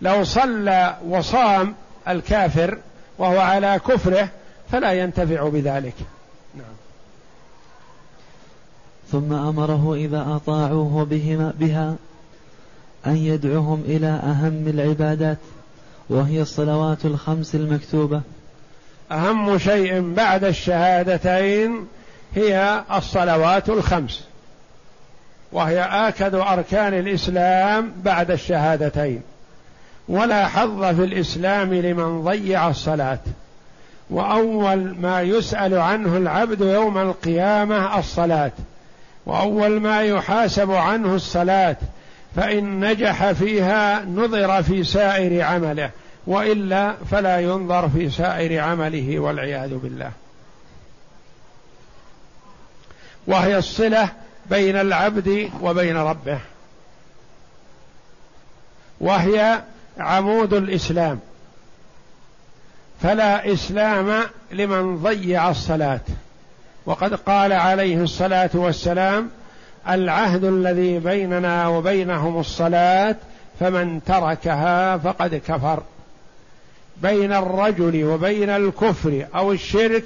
لو 0.00 0.24
صلى 0.24 0.96
وصام 1.08 1.74
الكافر 2.08 2.78
وهو 3.18 3.38
على 3.38 3.80
كفره 3.88 4.28
فلا 4.72 4.92
ينتفع 4.92 5.48
بذلك. 5.48 5.94
نعم. 6.54 6.76
ثم 9.12 9.32
أمره 9.32 9.94
إذا 9.94 10.26
أطاعوه 10.36 11.04
بهما 11.04 11.52
بها 11.58 11.94
أن 13.06 13.16
يدعوهم 13.16 13.84
إلى 13.86 14.06
أهم 14.06 14.68
العبادات 14.68 15.38
وهي 16.10 16.42
الصلوات 16.42 17.04
الخمس 17.04 17.54
المكتوبة. 17.54 18.20
أهم 19.12 19.58
شيء 19.58 20.14
بعد 20.14 20.44
الشهادتين 20.44 21.86
هي 22.34 22.82
الصلوات 22.96 23.68
الخمس. 23.68 24.24
وهي 25.52 25.82
آكد 25.82 26.34
أركان 26.34 26.94
الإسلام 26.94 27.92
بعد 28.04 28.30
الشهادتين. 28.30 29.22
ولا 30.08 30.48
حظ 30.48 30.84
في 30.84 31.04
الإسلام 31.04 31.74
لمن 31.74 32.22
ضيع 32.22 32.68
الصلاة. 32.68 33.18
وأول 34.10 34.94
ما 35.00 35.22
يسأل 35.22 35.74
عنه 35.74 36.16
العبد 36.16 36.60
يوم 36.60 36.98
القيامة 36.98 37.98
الصلاة. 37.98 38.52
وأول 39.26 39.80
ما 39.80 40.02
يحاسب 40.02 40.70
عنه 40.70 41.14
الصلاة. 41.14 41.76
فإن 42.36 42.90
نجح 42.90 43.32
فيها 43.32 44.04
نظر 44.04 44.62
في 44.62 44.84
سائر 44.84 45.42
عمله. 45.42 45.90
وإلا 46.26 46.94
فلا 47.10 47.40
ينظر 47.40 47.88
في 47.88 48.10
سائر 48.10 48.60
عمله 48.60 49.18
والعياذ 49.18 49.74
بالله. 49.74 50.10
وهي 53.26 53.58
الصلة 53.58 54.08
بين 54.50 54.76
العبد 54.76 55.50
وبين 55.62 55.96
ربه. 55.96 56.38
وهي 59.00 59.62
عمود 59.98 60.54
الإسلام. 60.54 61.20
فلا 63.02 63.52
إسلام 63.52 64.22
لمن 64.52 64.96
ضيع 64.96 65.50
الصلاة. 65.50 66.00
وقد 66.86 67.14
قال 67.14 67.52
عليه 67.52 68.02
الصلاة 68.02 68.50
والسلام 68.54 69.30
العهد 69.88 70.44
الذي 70.44 70.98
بيننا 70.98 71.68
وبينهم 71.68 72.40
الصلاة 72.40 73.16
فمن 73.60 74.04
تركها 74.04 74.96
فقد 74.96 75.34
كفر. 75.34 75.82
بين 76.96 77.32
الرجل 77.32 78.04
وبين 78.04 78.50
الكفر 78.50 79.26
أو 79.34 79.52
الشرك 79.52 80.04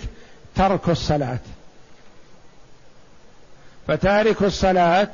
ترك 0.57 0.89
الصلاة. 0.89 1.39
فتارك 3.88 4.42
الصلاة 4.42 5.08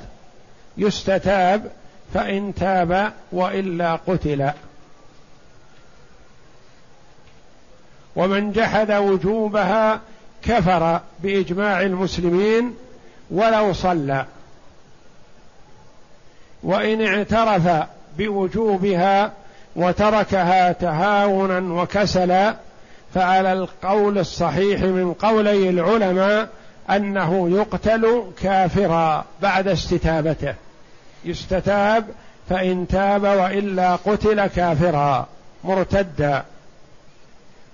يستتاب 0.76 1.70
فإن 2.14 2.54
تاب 2.54 3.12
وإلا 3.32 3.99
قتل. 4.06 4.50
ومن 8.16 8.52
جحد 8.52 8.92
وجوبها 8.92 10.00
كفر 10.42 11.00
بإجماع 11.22 11.81
المسلمين 11.81 12.74
ولو 13.31 13.72
صلى. 13.72 14.26
وإن 16.62 17.07
اعترف 17.07 17.87
بوجوبها 18.18 19.33
وتركها 19.76 20.72
تهاونا 20.72 21.83
وكسلا 21.83 22.57
فعلى 23.14 23.52
القول 23.52 24.18
الصحيح 24.18 24.83
من 24.83 25.12
قولي 25.12 25.70
العلماء 25.70 26.48
أنه 26.90 27.51
يقتل 27.51 28.25
كافرا 28.42 29.25
بعد 29.42 29.68
استتابته. 29.68 30.55
يستتاب 31.25 32.05
فإن 32.51 32.88
تاب 32.88 33.22
وإلا 33.22 33.96
قتل 33.96 34.46
كافرا 34.46 35.27
مرتدا. 35.64 36.44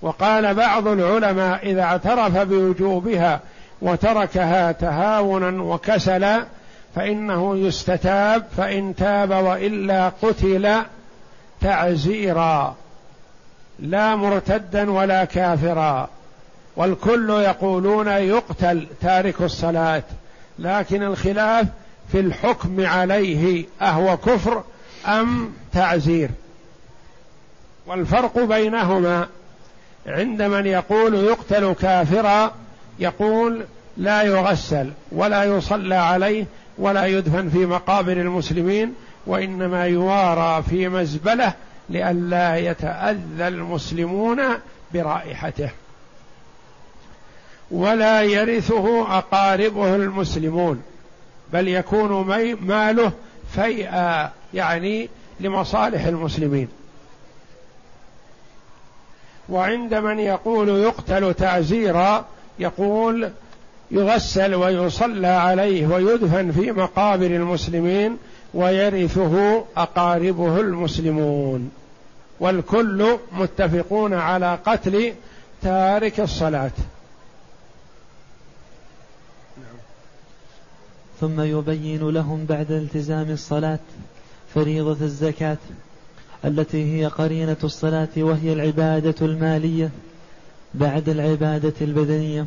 وقال 0.03 0.55
بعض 0.55 0.89
العلماء 0.89 1.71
إذا 1.71 1.83
اعترف 1.83 2.39
بوجوبها 2.39 3.41
وتركها 3.83 4.73
تهاونا 4.73 5.63
وكسلا 5.63 6.45
فإنه 6.95 7.57
يستتاب 7.57 8.47
فإن 8.57 8.95
تاب 8.97 9.31
وإلا 9.31 10.13
قتل 10.23 10.83
تعزيرا. 11.61 12.75
لا 13.79 14.17
مرتدا 14.17 14.91
ولا 14.91 15.25
كافرا. 15.25 16.09
والكل 16.77 17.31
يقولون 17.31 18.07
يقتل 18.07 18.87
تارك 19.01 19.41
الصلاة 19.41 20.03
لكن 20.59 21.03
الخلاف 21.03 21.67
في 22.13 22.21
الحكم 22.21 22.87
عليه 22.87 23.65
أهو 23.83 24.17
كفر 24.17 24.65
أم 25.07 25.53
تعزير. 25.73 26.31
والفرق 27.87 28.39
بينهما 28.39 29.27
عند 30.07 30.43
من 30.43 30.67
يقول 30.67 31.15
يقتل 31.15 31.73
كافرا 31.73 32.55
يقول 32.99 33.65
لا 33.97 34.23
يغسل 34.23 34.91
ولا 35.13 35.45
يصلى 35.45 35.95
عليه 35.95 36.47
ولا 36.79 37.07
يدفن 37.07 37.49
في 37.49 37.67
مقابر 37.67 38.13
المسلمين 38.13 38.95
وإنما 39.27 39.87
يوارى 39.87 40.63
في 40.63 40.89
مزبلة 40.89 41.53
لئلا 41.91 42.57
يتأذى 42.57 43.49
المسلمون 43.49 44.41
برائحته. 44.95 45.71
ولا 47.73 48.23
يرثه 48.23 49.19
أقاربه 49.19 49.95
المسلمون 49.97 50.83
بل 51.53 51.69
يكون 51.69 52.27
ماله 52.61 53.13
فيئا 53.55 54.31
يعني 54.55 55.09
لمصالح 55.41 56.05
المسلمين. 56.05 56.69
وعند 59.49 59.95
من 59.95 60.19
يقول 60.19 60.69
يقتل 60.69 61.35
تعزيرا 61.35 62.27
يقول 62.59 63.31
يغسل 63.91 64.55
ويصلى 64.55 65.27
عليه 65.27 65.87
ويدفن 65.87 66.51
في 66.51 66.73
مقابر 66.73 67.27
المسلمين 67.27 68.19
ويرثه 68.55 69.65
أقاربه 69.77 70.61
المسلمون. 70.61 71.71
والكل 72.41 73.19
متفقون 73.33 74.15
على 74.15 74.59
قتل 74.67 75.13
تارك 75.63 76.21
الصلاة. 76.21 76.71
ثم 81.23 81.41
يبين 81.41 82.11
لهم 82.11 82.45
بعد 82.45 82.73
التزام 82.73 83.31
الصلاة 83.31 83.79
فريضة 84.55 85.05
الزكاة 85.05 85.57
التي 86.45 86.97
هي 86.97 87.07
قرينة 87.07 87.57
الصلاة 87.65 88.09
وهي 88.17 88.53
العبادة 88.53 89.15
المالية 89.27 89.91
بعد 90.75 91.09
العبادة 91.09 91.73
البدنية. 91.81 92.47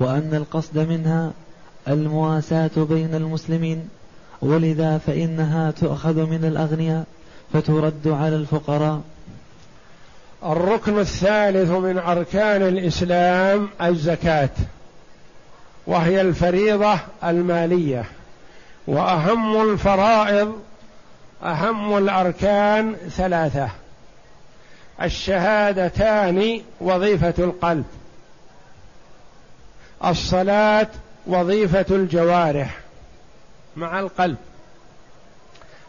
وأن 0.00 0.34
القصد 0.34 0.78
منها 0.78 1.32
المواساة 1.88 2.70
بين 2.76 3.14
المسلمين 3.14 3.88
ولذا 4.42 4.98
فإنها 4.98 5.70
تؤخذ 5.70 6.26
من 6.26 6.44
الأغنياء 6.44 7.04
فترد 7.52 8.08
على 8.08 8.36
الفقراء. 8.36 9.00
الركن 10.44 10.98
الثالث 10.98 11.70
من 11.70 11.98
أركان 11.98 12.62
الإسلام 12.62 13.68
الزكاة. 13.82 14.50
وهي 15.86 16.20
الفريضة 16.20 16.98
المالية. 17.24 18.04
وأهم 18.86 19.70
الفرائض 19.70 20.62
أهم 21.42 21.98
الأركان 21.98 22.94
ثلاثة. 22.94 23.68
الشهادتان 25.02 26.60
وظيفة 26.80 27.34
القلب. 27.38 27.84
الصلاة 30.04 30.88
وظيفة 31.26 31.86
الجوارح 31.90 32.78
مع 33.76 34.00
القلب. 34.00 34.36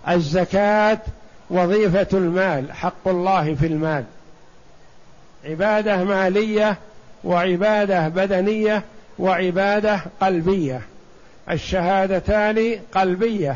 الزكاة 0.10 1.00
وظيفة 1.50 2.08
المال 2.14 2.74
حق 2.74 3.08
الله 3.08 3.56
في 3.56 3.68
المال. 3.68 4.04
عبادة 5.46 6.04
مالية 6.04 6.78
وعبادة 7.24 8.08
بدنية 8.08 8.84
وعبادة 9.20 10.02
قلبية. 10.22 10.82
الشهادتان 11.52 12.80
قلبية. 12.96 13.56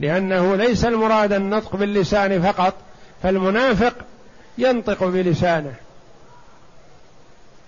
لأنه 0.00 0.56
ليس 0.56 0.84
المراد 0.84 1.32
النطق 1.32 1.76
باللسان 1.76 2.42
فقط 2.42 2.74
فالمنافق 3.22 3.94
ينطق 4.58 5.04
بلسانه. 5.04 5.74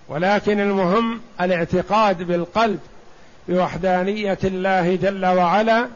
ولكن 0.09 0.61
المهم 0.61 1.21
الاعتقاد 1.41 2.23
بالقلب 2.23 2.79
بوحدانية 3.49 4.39
الله 4.45 4.97
جل 4.97 5.27
وعلا 5.27 5.89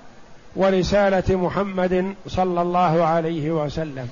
ورسالة 0.57 1.37
محمد 1.37 2.15
صلى 2.27 2.63
الله 2.63 3.05
عليه 3.05 3.51
وسلم. 3.51 4.09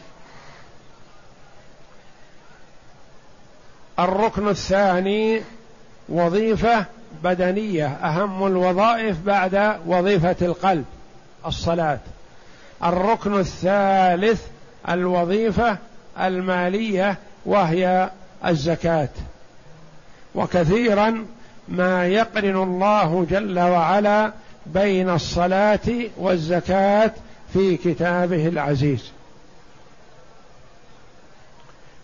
الركن 3.98 4.48
الثاني 4.48 5.42
وظيفة 6.08 6.84
بدنية 7.24 7.86
أهم 7.86 8.46
الوظائف 8.46 9.16
بعد 9.20 9.76
وظيفة 9.86 10.36
القلب 10.42 10.84
الصلاة. 11.46 11.98
الركن 12.84 13.40
الثالث 13.40 14.46
الوظيفة 14.88 15.78
المالية 16.20 17.16
وهي 17.46 18.10
الزكاة. 18.46 19.08
وكثيرا 20.34 21.26
ما 21.68 22.06
يقرن 22.06 22.62
الله 22.62 23.26
جل 23.30 23.58
وعلا 23.58 24.32
بين 24.66 25.10
الصلاة 25.10 25.88
والزكاة 26.16 27.10
في 27.52 27.76
كتابه 27.76 28.48
العزيز. 28.48 29.10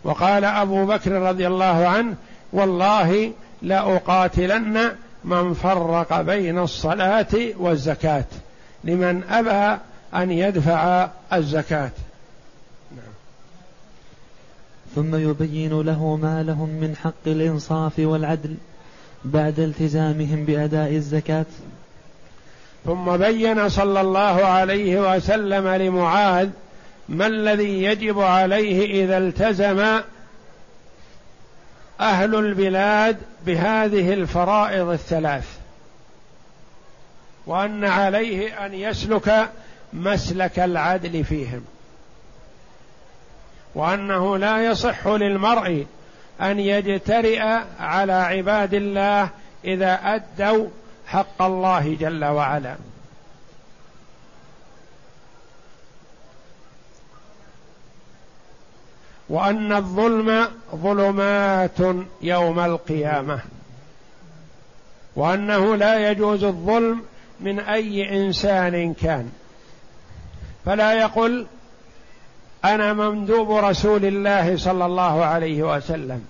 وقال 0.04 0.44
أبو 0.44 0.86
بكر 0.86 1.12
رضي 1.12 1.46
الله 1.46 1.88
عنه 1.88 2.14
والله 2.52 3.32
لأقاتلن 3.62 4.90
من 5.24 5.54
فرق 5.54 6.20
بين 6.20 6.58
الصلاة 6.58 7.34
والزكاة. 7.58 8.24
لمن 8.84 9.22
أبى 9.30 9.80
أن 10.14 10.30
يدفع 10.30 11.08
الزكاة. 11.32 11.90
نعم. 12.96 13.14
ثم 14.94 15.30
يبين 15.30 15.80
له 15.80 16.16
ما 16.16 16.42
لهم 16.42 16.68
من 16.68 16.96
حق 16.96 17.26
الإنصاف 17.26 17.92
والعدل 17.98 18.54
بعد 19.24 19.60
التزامهم 19.60 20.44
بأداء 20.44 20.92
الزكاة. 20.92 21.46
ثم 22.84 23.16
بين 23.16 23.68
صلى 23.68 24.00
الله 24.00 24.44
عليه 24.44 25.14
وسلم 25.16 25.68
لمعاذ 25.68 26.48
ما 27.08 27.26
الذي 27.26 27.82
يجب 27.82 28.20
عليه 28.20 29.04
إذا 29.04 29.18
التزم 29.18 30.00
أهل 32.02 32.34
البلاد 32.34 33.16
بهذه 33.46 34.12
الفرائض 34.12 34.88
الثلاث 34.88 35.58
وأن 37.46 37.84
عليه 37.84 38.66
أن 38.66 38.74
يسلك 38.74 39.50
مسلك 39.92 40.58
العدل 40.58 41.24
فيهم 41.24 41.64
وأنه 43.74 44.38
لا 44.38 44.64
يصح 44.64 45.06
للمرء 45.06 45.86
أن 46.40 46.60
يجترئ 46.60 47.40
على 47.80 48.12
عباد 48.12 48.74
الله 48.74 49.28
إذا 49.64 50.00
أدوا 50.02 50.68
حق 51.06 51.42
الله 51.42 51.96
جل 52.00 52.24
وعلا. 52.24 52.76
وأن 59.32 59.72
الظلم 59.72 60.48
ظلمات 60.76 61.78
يوم 62.22 62.60
القيامة. 62.60 63.40
وأنه 65.16 65.76
لا 65.76 66.10
يجوز 66.10 66.44
الظلم 66.44 67.00
من 67.40 67.60
أي 67.60 68.24
إنسان 68.26 68.94
كان. 68.94 69.30
فلا 70.64 70.92
يقل 70.92 71.46
أنا 72.64 72.92
مندوب 72.92 73.50
رسول 73.50 74.04
الله 74.04 74.56
صلى 74.56 74.86
الله 74.86 75.24
عليه 75.24 75.76
وسلم 75.76 76.24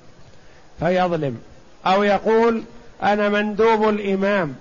فيظلم. 0.80 1.38
أو 1.86 2.02
يقول 2.02 2.62
أنا 3.02 3.28
مندوب 3.28 3.88
الإمام. 3.88 4.54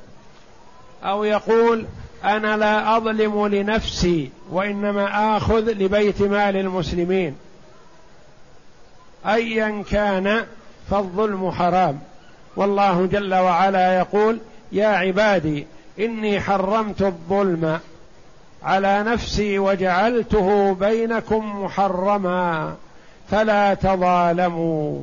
أو 1.03 1.23
يقول 1.23 1.85
أنا 2.23 2.57
لا 2.57 2.97
أظلم 2.97 3.47
لنفسي 3.47 4.29
وإنما 4.51 5.37
آخذ 5.37 5.71
لبيت 5.71 6.21
مال 6.21 6.55
المسلمين. 6.55 7.35
أيا 9.25 9.83
كان 9.91 10.45
فالظلم 10.89 11.51
حرام. 11.51 11.99
والله 12.55 13.05
جل 13.05 13.33
وعلا 13.33 13.97
يقول 13.97 14.39
يا 14.71 14.87
عبادي 14.87 15.67
إني 15.99 16.39
حرمت 16.39 17.01
الظلم 17.01 17.79
على 18.63 19.03
نفسي 19.03 19.59
وجعلته 19.59 20.73
بينكم 20.73 21.63
محرما 21.63 22.75
فلا 23.31 23.73
تظالموا. 23.73 25.01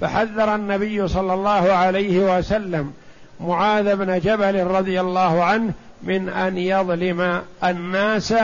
فحذر 0.00 0.54
النبي 0.54 1.08
صلى 1.08 1.34
الله 1.34 1.72
عليه 1.72 2.38
وسلم 2.38 2.92
معاذ 3.40 3.96
بن 3.96 4.18
جبل 4.18 4.66
رضي 4.66 5.00
الله 5.00 5.44
عنه 5.44 5.72
من 6.02 6.28
أن 6.28 6.58
يظلم 6.58 7.42
الناس 7.64 8.34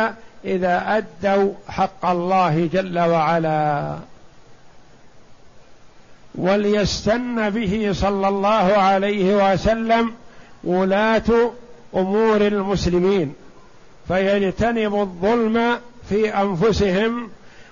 إذا 0.44 1.04
أدوا 1.24 1.52
حق 1.68 2.06
الله 2.06 2.68
جل 2.72 2.98
وعلا. 2.98 3.96
وليستن 6.36 7.50
به 7.50 7.90
صلى 7.92 8.28
الله 8.28 8.54
عليه 8.76 9.52
وسلم 9.52 10.12
ولاة 10.64 11.50
أمور 11.96 12.46
المسلمين 12.46 13.34
فيجتنبوا 14.08 15.02
الظلم 15.02 15.78
في 16.08 16.34
أنفسهم 16.34 17.28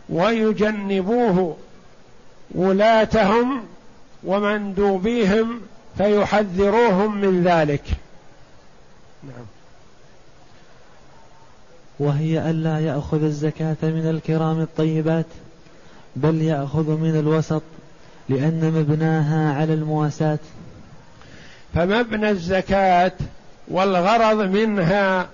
ويجنبوه 0.09 1.57
ولاتهم 2.55 3.61
ومندوبيهم 4.25 5.61
فيحذروهم 5.99 7.17
من 7.17 7.43
ذلك. 7.45 7.83
نعم. 9.23 9.47
وهي 11.99 12.51
ألا 12.51 12.79
يأخذ 12.81 13.23
الزكاة 13.23 13.77
من 13.83 14.11
الكرام 14.11 14.61
الطيبات 14.61 15.27
بل 16.17 16.43
يأخذ 16.43 16.91
من 16.91 17.19
الوسط 17.19 17.63
لأن 18.29 18.73
مبناها 18.75 19.55
على 19.61 19.75
المواساة. 19.75 20.39
فمبنى 21.75 22.31
الزكاة 22.31 23.13
والغرض 23.69 24.41
منها 24.41 25.29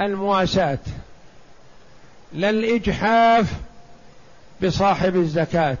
المواساة. 0.00 0.78
لا 2.32 2.50
الإجحاف 2.50 3.52
بصاحب 4.62 5.16
الزكاة 5.16 5.76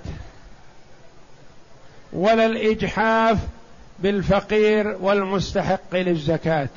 ولا 2.12 2.46
الإجحاف 2.46 3.38
بالفقير 3.98 4.96
والمستحق 5.00 5.94
للزكاة. 5.94 6.68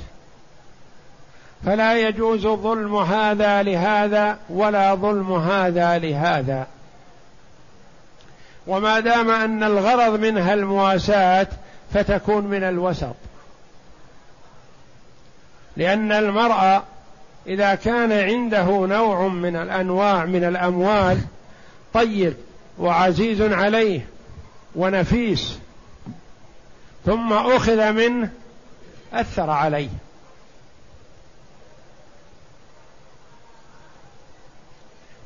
فلا 1.66 2.08
يجوز 2.08 2.48
ظلم 2.48 2.96
هذا 2.96 3.64
لهذا 3.64 4.38
ولا 4.50 4.96
ظلم 4.96 5.34
هذا 5.34 5.98
لهذا. 5.98 6.68
وما 8.68 9.00
دام 9.00 9.32
أن 9.32 9.64
الغرض 9.64 10.20
منها 10.20 10.54
المواساة 10.54 11.48
فتكون 11.94 12.44
من 12.44 12.64
الوسط. 12.64 13.16
لأن 15.78 16.12
المرء 16.12 16.82
إذا 17.48 17.76
كان 17.76 18.12
عنده 18.12 18.66
نوع 18.66 19.28
من 19.28 19.56
الأنواع 19.56 20.26
من 20.26 20.44
الأموال 20.44 21.20
طيب 21.94 22.34
وعزيز 22.80 23.42
عليه 23.42 24.06
ونفيس 24.76 25.60
ثم 27.06 27.34
أخذ 27.34 27.92
منه 27.92 28.30
أثر 29.14 29.50
عليه. 29.50 29.90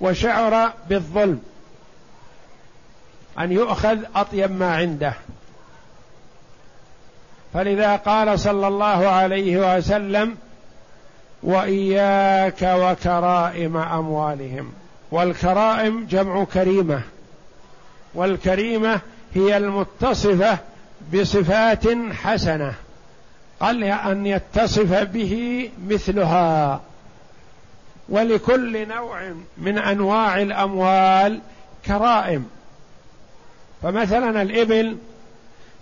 وشعر 0.01 0.73
بالظلم. 0.89 1.41
أن 3.39 3.51
يؤخذ 3.51 3.97
أطيب 4.15 4.51
ما 4.51 4.75
عنده. 4.75 5.13
فلذا 7.53 7.95
قال 7.95 8.39
صلى 8.39 8.67
الله 8.67 9.07
عليه 9.07 9.77
وسلم 9.77 10.37
وإياك 11.43 12.61
وكرائم 12.61 13.77
أموالهم. 13.77 14.73
والكرائم 15.11 16.05
جمع 16.05 16.43
كريمة. 16.43 17.01
والكريمة 18.13 18.99
هي 19.33 19.57
المتصفة 19.57 20.57
بصفات 21.13 21.83
حسنة. 22.11 22.73
قل 23.59 23.83
أن 23.83 24.25
يتصف 24.25 24.93
به 24.93 25.69
مثلها. 25.87 26.81
ولكل 28.09 28.87
نوع 28.87 29.33
من 29.57 29.77
أنواع 29.77 30.41
الأموال 30.41 31.39
كرائم. 31.85 32.56
فمثلا 33.83 34.41
الإبل 34.41 34.97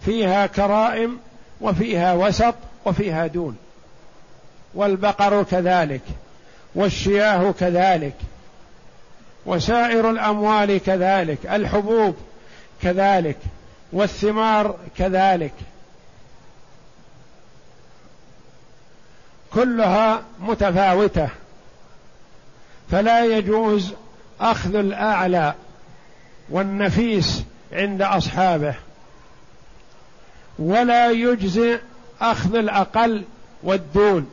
فيها 0.05 0.47
كرائم 0.47 1.19
وفيها 1.61 2.13
وسط 2.13 2.55
وفيها 2.85 3.27
دون 3.27 3.57
والبقر 4.73 5.43
كذلك 5.43 6.01
والشياه 6.75 7.51
كذلك 7.59 8.15
وسائر 9.45 10.09
الأموال 10.09 10.77
كذلك 10.77 11.45
الحبوب 11.45 12.15
كذلك 12.81 13.37
والثمار 13.93 14.75
كذلك. 14.97 15.53
كلها 19.53 20.21
متفاوتة 20.39 21.29
فلا 22.91 23.25
يجوز 23.25 23.93
أخذ 24.41 24.75
الأعلى 24.75 25.53
والنفيس 26.49 27.43
عند 27.71 28.01
أصحابه. 28.01 28.75
ولا 30.59 31.11
يجزئ 31.11 31.79
أخذ 32.21 32.55
الأقل 32.55 33.23
والدون. 33.63 34.31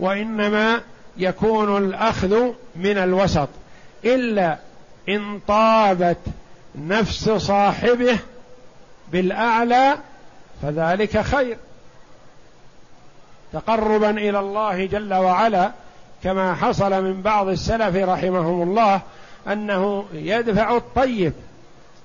وإنما 0.00 0.80
يكون 1.16 1.84
الأخذ 1.84 2.52
من 2.76 2.98
الوسط. 2.98 3.48
إلا 4.04 4.58
إن 5.08 5.40
طابت 5.48 6.18
نفس 6.74 7.30
صاحبه 7.30 8.18
بالأعلى 9.12 9.98
فذلك 10.62 11.20
خير. 11.20 11.56
تقربا 13.52 14.10
إلى 14.10 14.38
الله 14.38 14.86
جل 14.86 15.14
وعلا 15.14 15.72
كما 16.24 16.54
حصل 16.54 17.04
من 17.04 17.22
بعض 17.22 17.48
السلف 17.48 17.96
رحمهم 17.96 18.62
الله 18.62 19.00
أنه 19.48 20.04
يدفع 20.12 20.76
الطيب 20.76 21.32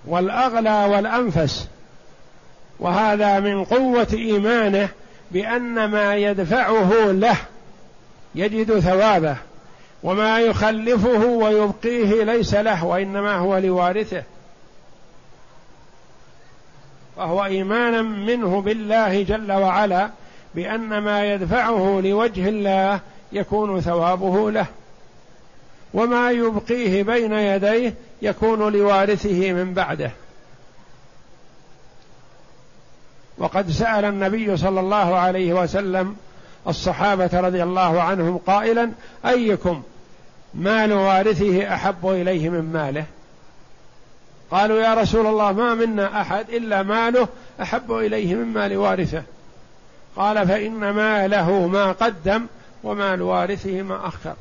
والأغلى 0.06 0.86
والأنفس. 0.86 1.68
وهذا 2.80 3.40
من 3.40 3.64
قوة 3.64 4.08
إيمانه 4.14 4.90
بأن 5.32 5.86
ما 5.86 6.16
يدفعه 6.16 7.12
له 7.12 7.38
يجد 8.36 8.80
ثوابه 8.80 9.36
وما 10.04 10.40
يخلفه 10.40 11.26
ويبقيه 11.26 12.24
ليس 12.24 12.54
له 12.54 12.86
وإنما 12.86 13.36
هو 13.36 13.58
لوارثه. 13.58 14.24
فهو 17.18 17.46
إيمانا 17.46 18.02
منه 18.02 18.62
بالله 18.62 19.24
جل 19.24 19.52
وعلا 19.52 20.10
بأن 20.56 20.98
ما 20.98 21.34
يدفعه 21.34 22.02
لوجه 22.04 22.50
الله 22.50 23.00
يكون 23.32 23.82
ثوابه 23.82 24.52
له. 24.52 24.66
وما 25.94 26.32
يبقيه 26.32 27.04
بين 27.04 27.34
يديه 27.34 27.94
يكون 28.22 28.74
لوارثه 28.74 29.54
من 29.54 29.74
بعده. 29.74 30.12
وقد 33.38 33.72
سأل 33.72 34.06
النبي 34.06 34.58
صلى 34.58 34.80
الله 34.80 35.16
عليه 35.16 35.54
وسلم 35.54 36.16
الصحابة 36.68 37.30
رضي 37.34 37.64
الله 37.64 38.02
عنهم 38.02 38.38
قائلا 38.38 38.92
أيكم 39.26 39.82
مال 40.54 40.94
وارثه 40.94 41.74
أحب 41.74 42.08
إليه 42.08 42.50
من 42.50 42.62
ماله؟ 42.74 43.06
قالوا 44.52 44.80
يا 44.82 44.94
رسول 44.94 45.28
الله 45.28 45.52
ما 45.52 45.74
منا 45.74 46.22
أحد 46.22 46.50
إلا 46.50 46.84
ماله 46.84 47.28
أحب 47.62 47.92
إليه 47.92 48.36
من 48.36 48.54
مال 48.54 48.78
وارثه. 48.78 49.24
قال 50.16 50.48
فإن 50.48 50.90
ماله 50.90 51.68
ما 51.68 51.92
قدم 51.92 52.46
ومال 52.84 53.22
وارثه 53.22 53.82
ما 53.82 54.08
أخر. 54.08 54.34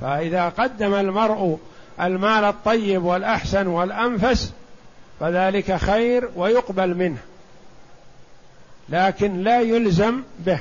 فإذا 0.00 0.48
قدم 0.48 0.94
المرء 0.94 1.58
المال 2.00 2.44
الطيب 2.44 3.04
والأحسن 3.04 3.66
والأنفس 3.66 4.52
فذلك 5.20 5.76
خير 5.76 6.28
ويقبل 6.36 6.94
منه 6.94 7.18
لكن 8.88 9.42
لا 9.42 9.60
يلزم 9.60 10.22
به. 10.38 10.58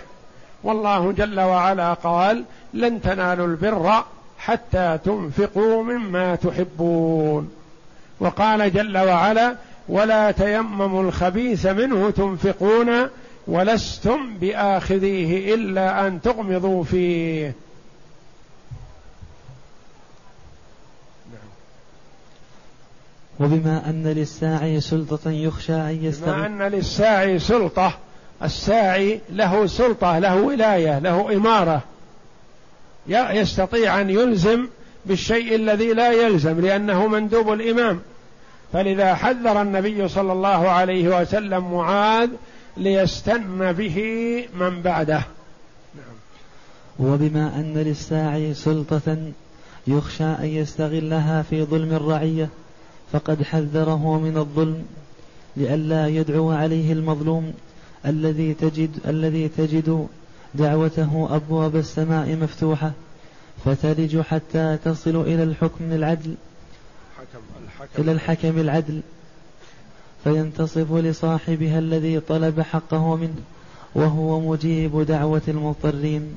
والله 0.63 1.12
جل 1.12 1.39
وعلا 1.39 1.93
قال 1.93 2.43
لن 2.74 3.02
تنالوا 3.02 3.48
البر 3.48 4.04
حتى 4.39 5.00
تنفقوا 5.06 5.84
مما 5.84 6.36
تحبون 6.36 7.52
وقال 8.20 8.74
جل 8.74 8.98
وعلا 8.98 9.56
ولا 9.89 10.32
تيمموا 10.32 11.04
الخبيث 11.04 11.65
منه 11.65 12.10
تنفقون 12.10 13.10
ولستم 13.47 14.38
بآخذيه 14.38 15.55
إلا 15.55 16.07
أن 16.07 16.21
تغمضوا 16.21 16.83
فيه. 16.83 17.53
وبما 23.39 23.89
أن 23.89 24.07
للساعي 24.07 24.81
سلطة 24.81 25.31
يخشى 25.31 25.73
أن 25.73 25.99
يستغل 26.01 26.33
بما 26.33 26.45
أن 26.45 26.62
للساعي 26.62 27.39
سلطة 27.39 27.97
الساعي 28.43 29.21
له 29.29 29.67
سلطة 29.67 30.19
له 30.19 30.36
ولاية 30.36 30.99
له 30.99 31.36
إمارة. 31.36 31.81
يستطيع 33.07 34.01
أن 34.01 34.10
يلزم 34.10 34.67
بالشيء 35.05 35.55
الذي 35.55 35.93
لا 35.93 36.12
يلزم 36.12 36.60
لأنه 36.60 37.07
مندوب 37.07 37.53
الإمام. 37.53 38.01
فلذا 38.73 39.15
حذر 39.15 39.62
النبي 39.62 40.07
صلى 40.07 40.33
الله 40.33 40.69
عليه 40.69 41.21
وسلم 41.21 41.73
معاذ 41.73 42.29
ليستن 42.77 43.71
به 43.71 43.97
من 44.59 44.81
بعده 44.81 45.23
نعم. 45.95 46.15
وبما 46.99 47.55
أن 47.55 47.73
للساعي 47.73 48.53
سلطة 48.53 49.17
يخشى 49.87 50.23
أن 50.23 50.45
يستغلها 50.45 51.41
في 51.41 51.63
ظلم 51.63 51.91
الرعية 51.91 52.49
فقد 53.11 53.43
حذره 53.43 54.19
من 54.19 54.37
الظلم 54.37 54.85
لئلا 55.57 56.07
يدعو 56.07 56.51
عليه 56.51 56.93
المظلوم 56.93 57.53
الذي 58.05 58.53
تجد 58.53 58.99
الذي 59.07 59.47
تجد 59.47 60.07
دعوته 60.55 61.27
أبواب 61.35 61.75
السماء 61.75 62.35
مفتوحة 62.35 62.91
فتلج 63.65 64.19
حتى 64.19 64.77
تصل 64.85 65.21
إلى 65.21 65.43
الحكم 65.43 65.91
العدل 65.91 66.35
الحكم 67.19 67.43
الحكم 67.65 68.01
إلى 68.01 68.11
الحكم 68.11 68.59
العدل 68.59 69.01
فينتصف 70.27 70.93
لصاحبها 70.93 71.79
الذي 71.79 72.19
طلب 72.19 72.61
حقه 72.61 73.15
منه 73.15 73.41
وهو 73.95 74.39
مجيب 74.39 75.01
دعوة 75.01 75.41
المضطرين. 75.47 76.35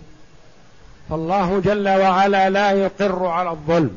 فالله 1.11 1.61
جل 1.61 1.89
وعلا 1.89 2.51
لا 2.51 2.71
يقر 2.71 3.27
على 3.27 3.51
الظلم 3.51 3.91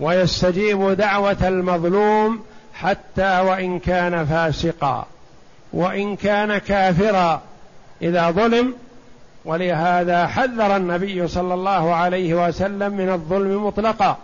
ويستجيب 0.00 0.90
دعوة 0.90 1.48
المظلوم 1.48 2.40
حتى 2.74 3.40
وإن 3.40 3.78
كان 3.78 4.26
فاسقا 4.26 5.06
وإن 5.72 6.16
كان 6.16 6.58
كافرا 6.58 7.42
إذا 8.02 8.30
ظلم. 8.30 8.74
ولهذا 9.44 10.26
حذر 10.26 10.76
النبي 10.76 11.28
صلى 11.28 11.54
الله 11.54 11.94
عليه 11.94 12.48
وسلم 12.48 12.96
من 12.96 13.10
الظلم 13.10 13.66
مطلقا 13.66 14.16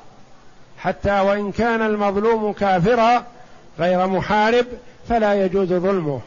حتى 0.79 1.21
وإن 1.21 1.53
كان 1.53 1.83
المظلوم 1.83 2.53
كافرا 2.53 3.25
غير 3.79 4.07
محارب 4.07 4.67
فلا 5.09 5.45
يجوز 5.45 5.69
ظلمه. 5.69 6.21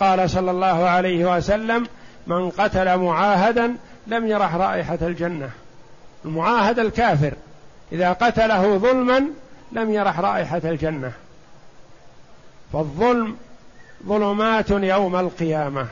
قال 0.00 0.30
صلى 0.30 0.50
الله 0.50 0.88
عليه 0.88 1.36
وسلم 1.36 1.86
من 2.26 2.50
قتل 2.50 2.96
معاهدا 2.96 3.76
لم 4.06 4.26
يرح 4.26 4.54
رائحة 4.54 4.98
الجنة. 5.02 5.50
المعاهد 6.24 6.78
الكافر 6.78 7.32
إذا 7.92 8.12
قتله 8.12 8.78
ظلما 8.78 9.24
لم 9.72 9.90
يرح 9.92 10.20
رائحة 10.20 10.60
الجنة. 10.64 11.12
فالظلم 12.72 13.36
ظلمات 14.06 14.70
يوم 14.70 15.16
القيامة. 15.16 15.86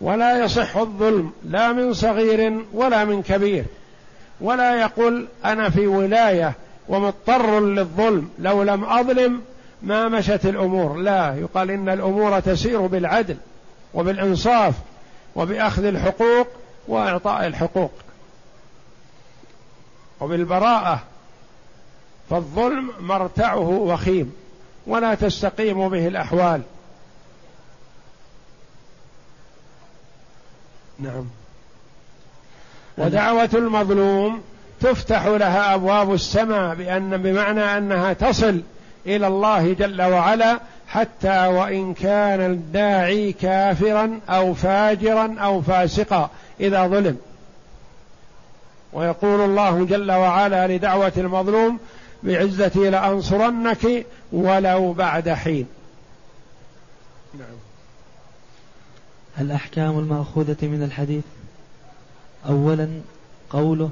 ولا 0.00 0.44
يصح 0.44 0.76
الظلم 0.76 1.32
لا 1.44 1.72
من 1.72 1.94
صغير 1.94 2.64
ولا 2.72 3.04
من 3.04 3.22
كبير. 3.22 3.64
ولا 4.40 4.80
يقول 4.80 5.28
أنا 5.44 5.70
في 5.70 5.86
ولاية 5.86 6.52
ومضطر 6.88 7.60
للظلم. 7.60 8.30
لو 8.38 8.62
لم 8.62 8.84
أظلم 8.84 9.42
ما 9.82 10.08
مشت 10.08 10.46
الأمور. 10.46 10.96
لا 10.96 11.34
يقال 11.34 11.70
إن 11.70 11.88
الأمور 11.88 12.40
تسير 12.40 12.86
بالعدل 12.86 13.36
وبالإنصاف 13.94 14.74
وبأخذ 15.36 15.84
الحقوق 15.84 16.48
وإعطاء 16.88 17.46
الحقوق 17.46 17.92
وبالبراءة. 20.20 21.02
فالظلم 22.30 22.90
مرتعه 23.00 23.68
وخيم 23.68 24.34
ولا 24.86 25.14
تستقيم 25.14 25.88
به 25.88 26.06
الأحوال. 26.06 26.62
نعم. 30.98 31.24
ودعوة 32.98 33.50
المظلوم 33.54 34.42
تفتح 34.80 35.26
لها 35.26 35.74
أبواب 35.74 36.14
السماء 36.14 36.74
بأن 36.74 37.16
بمعنى 37.16 37.60
أنها 37.60 38.12
تصل 38.12 38.60
إلى 39.06 39.26
الله 39.26 39.72
جل 39.72 40.02
وعلا 40.02 40.60
حتى 40.88 41.46
وإن 41.46 41.94
كان 41.94 42.40
الداعي 42.40 43.32
كافرا 43.32 44.20
أو 44.28 44.54
فاجرا 44.54 45.36
أو 45.38 45.62
فاسقا 45.62 46.30
إذا 46.60 46.86
ظلم. 46.86 47.16
ويقول 48.92 49.40
الله 49.40 49.84
جل 49.84 50.12
وعلا 50.12 50.66
لدعوة 50.66 51.12
المظلوم 51.16 51.78
بعزتي 52.22 52.90
لأنصرنك 52.90 54.06
ولو 54.32 54.92
بعد 54.92 55.28
حين. 55.28 55.66
نعم. 57.34 57.58
الأحكام 59.40 59.98
المأخوذة 59.98 60.56
من 60.62 60.82
الحديث. 60.82 61.24
أولا 62.48 62.88
قوله 63.50 63.90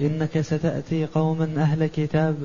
إنك 0.00 0.40
ستأتي 0.40 1.06
قوما 1.06 1.44
أهل 1.56 1.86
كتاب 1.86 2.36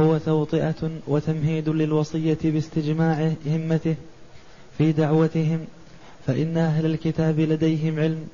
هو 0.00 0.18
توطئة 0.18 0.90
وتمهيد 1.06 1.68
للوصية 1.68 2.38
باستجماع 2.44 3.32
همته 3.46 3.94
في 4.78 4.92
دعوتهم 4.92 5.64
فإن 6.26 6.56
أهل 6.56 6.86
الكتاب 6.86 7.40
لديهم 7.40 8.00
علم 8.00 8.28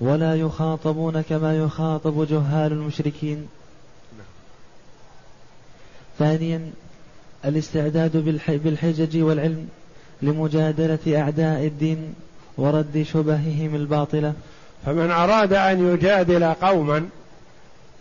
ولا 0.00 0.34
يخاطبون 0.34 1.20
كما 1.20 1.58
يخاطب 1.58 2.26
جهال 2.26 2.72
المشركين. 2.72 3.46
ثانيا 6.18 6.70
الاستعداد 7.44 8.16
بالحجج 8.46 9.22
والعلم 9.22 9.68
لمجادلة 10.22 11.20
أعداء 11.20 11.66
الدين 11.66 12.14
ورد 12.56 13.06
شبههم 13.12 13.74
الباطلة. 13.74 14.32
فمن 14.86 15.10
أراد 15.10 15.52
أن 15.52 15.94
يجادل 15.94 16.44
قوما 16.44 17.08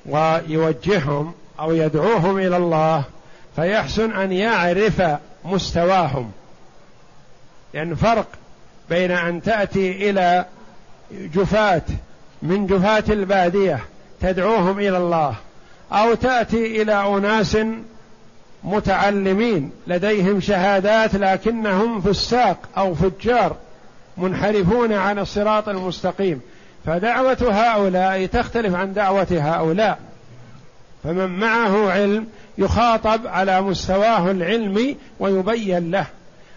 ويوجههم 0.05 1.33
أو 1.59 1.73
يدعوهم 1.73 2.37
إلى 2.37 2.57
الله 2.57 3.03
فيحسن 3.55 4.11
أن 4.11 4.31
يعرف 4.31 5.01
مستواهم. 5.45 6.31
لأن 7.73 7.95
فرق 7.95 8.27
بين 8.89 9.11
أن 9.11 9.41
تأتي 9.41 10.09
إلى 10.09 10.45
جفاة 11.11 11.81
من 12.41 12.67
جفاة 12.67 13.03
البادية 13.09 13.79
تدعوهم 14.21 14.79
إلى 14.79 14.97
الله 14.97 15.35
أو 15.91 16.13
تأتي 16.13 16.81
إلى 16.81 16.93
أناس 16.93 17.57
متعلمين 18.63 19.71
لديهم 19.87 20.41
شهادات 20.41 21.15
لكنهم 21.15 22.01
فساق 22.01 22.57
أو 22.77 22.95
فجار 22.95 23.55
منحرفون 24.17 24.93
عن 24.93 25.19
الصراط 25.19 25.69
المستقيم. 25.69 26.41
فدعوة 26.85 27.37
هؤلاء 27.41 28.25
تختلف 28.25 28.75
عن 28.75 28.93
دعوة 28.93 29.27
هؤلاء. 29.31 29.99
فمن 31.03 31.39
معه 31.39 31.91
علم 31.91 32.27
يخاطب 32.57 33.27
على 33.27 33.61
مستواه 33.61 34.31
العلمي 34.31 34.97
ويبين 35.19 35.91
له 35.91 36.05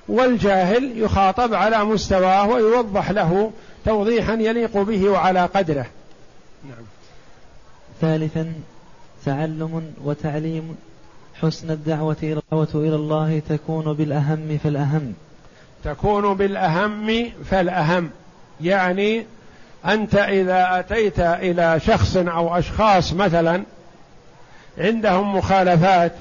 والجاهل 0.09 0.99
يخاطب 0.99 1.55
على 1.55 1.85
مستواه 1.85 2.49
ويوضح 2.49 3.11
له 3.11 3.51
توضيحا 3.85 4.35
يليق 4.35 4.79
به 4.79 5.09
وعلى 5.09 5.47
قدره. 5.47 5.87
نعم. 6.65 6.85
ثالثا 8.01 8.53
تعلم 9.25 9.93
وتعليم 10.05 10.77
حسن 11.43 11.71
الدعوة 11.71 12.17
إلى 12.75 12.95
الله 12.95 13.43
تكون 13.49 13.93
بالأهم 13.93 14.59
فالأهم 14.65 15.15
تكون 15.85 16.35
بالأهم 16.35 17.31
فالأهم 17.45 18.11
يعني 18.61 19.27
أنت 19.87 20.15
إذا 20.15 20.79
أتيت 20.79 21.21
إلى 21.21 21.81
شخص 21.81 22.17
أو 22.17 22.59
أشخاص 22.59 23.13
مثلا 23.13 23.63
عندهم 24.79 25.37
مخالفات 25.37 26.13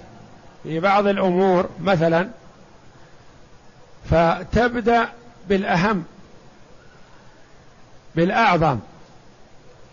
في 0.63 0.79
بعض 0.79 1.07
الأمور 1.07 1.69
مثلا 1.81 2.29
فتبدأ 4.09 5.05
بالأهم 5.49 6.03
بالأعظم. 8.15 8.79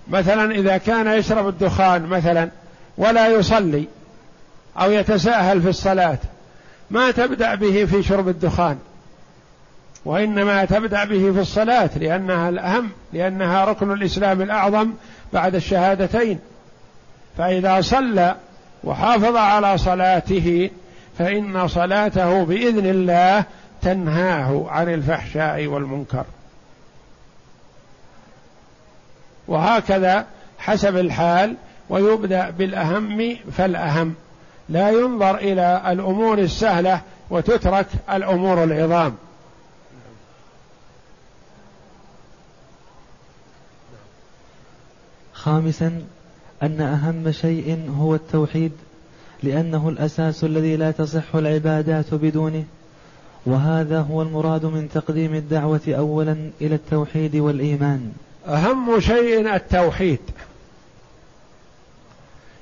مثلا 0.09 0.55
إذا 0.55 0.77
كان 0.77 1.07
يشرب 1.19 1.49
الدخان 1.49 2.07
مثلا 2.07 2.51
ولا 2.99 3.29
يصلي 3.29 3.85
أو 4.77 4.91
يتساهل 4.91 5.63
في 5.63 5.69
الصلاة 5.69 6.19
ما 6.91 7.11
تبدأ 7.11 7.55
به 7.55 7.85
في 7.85 8.03
شرب 8.03 8.29
الدخان؟ 8.29 8.79
وإنما 10.05 10.65
تبدأ 10.65 11.05
به 11.05 11.33
في 11.33 11.41
الصلاة 11.41 11.91
لأنها 11.97 12.49
الأهم 12.49 12.91
لأنها 13.13 13.65
ركن 13.65 13.93
الإسلام 13.93 14.43
الأعظم 14.43 14.93
بعد 15.33 15.55
الشهادتين. 15.55 16.39
فإذا 17.39 17.81
صلى 17.81 18.37
وحافظ 18.85 19.37
على 19.37 19.79
صلاته 19.79 20.71
فإن 21.19 21.69
صلاته 21.69 22.45
بإذن 22.45 22.87
الله 22.87 23.45
تنهاه 23.83 24.67
عن 24.69 24.95
الفحشاء 24.95 25.67
والمنكر. 25.67 26.25
وهكذا 29.49 30.27
حسب 30.59 30.97
الحال 30.97 31.55
ويبدأ 31.89 32.51
بالأهم 32.51 33.37
فالأهم. 33.53 34.15
لا 34.69 34.91
ينظر 34.91 35.37
إلى 35.37 35.83
الأمور 35.87 36.39
السهلة 36.39 37.01
وتترك 37.31 37.87
الأمور 38.13 38.65
العظام. 38.65 39.17
خامسا 45.45 46.03
أن 46.63 46.81
أهم 46.81 47.33
شيء 47.33 47.91
هو 47.99 48.15
التوحيد 48.15 48.73
لأنه 49.43 49.89
الأساس 49.89 50.45
الذي 50.45 50.77
لا 50.77 50.91
تصح 50.91 51.35
العبادات 51.35 52.15
بدونه 52.15 52.65
وهذا 53.47 54.01
هو 54.01 54.23
المراد 54.23 54.65
من 54.65 54.89
تقديم 54.95 55.35
الدعوة 55.35 55.81
اولا 55.89 56.37
إلى 56.61 56.75
التوحيد 56.75 57.37
والإيمان. 57.37 58.13
أهم 58.49 59.01
شيء 59.01 59.55
التوحيد. 59.55 60.19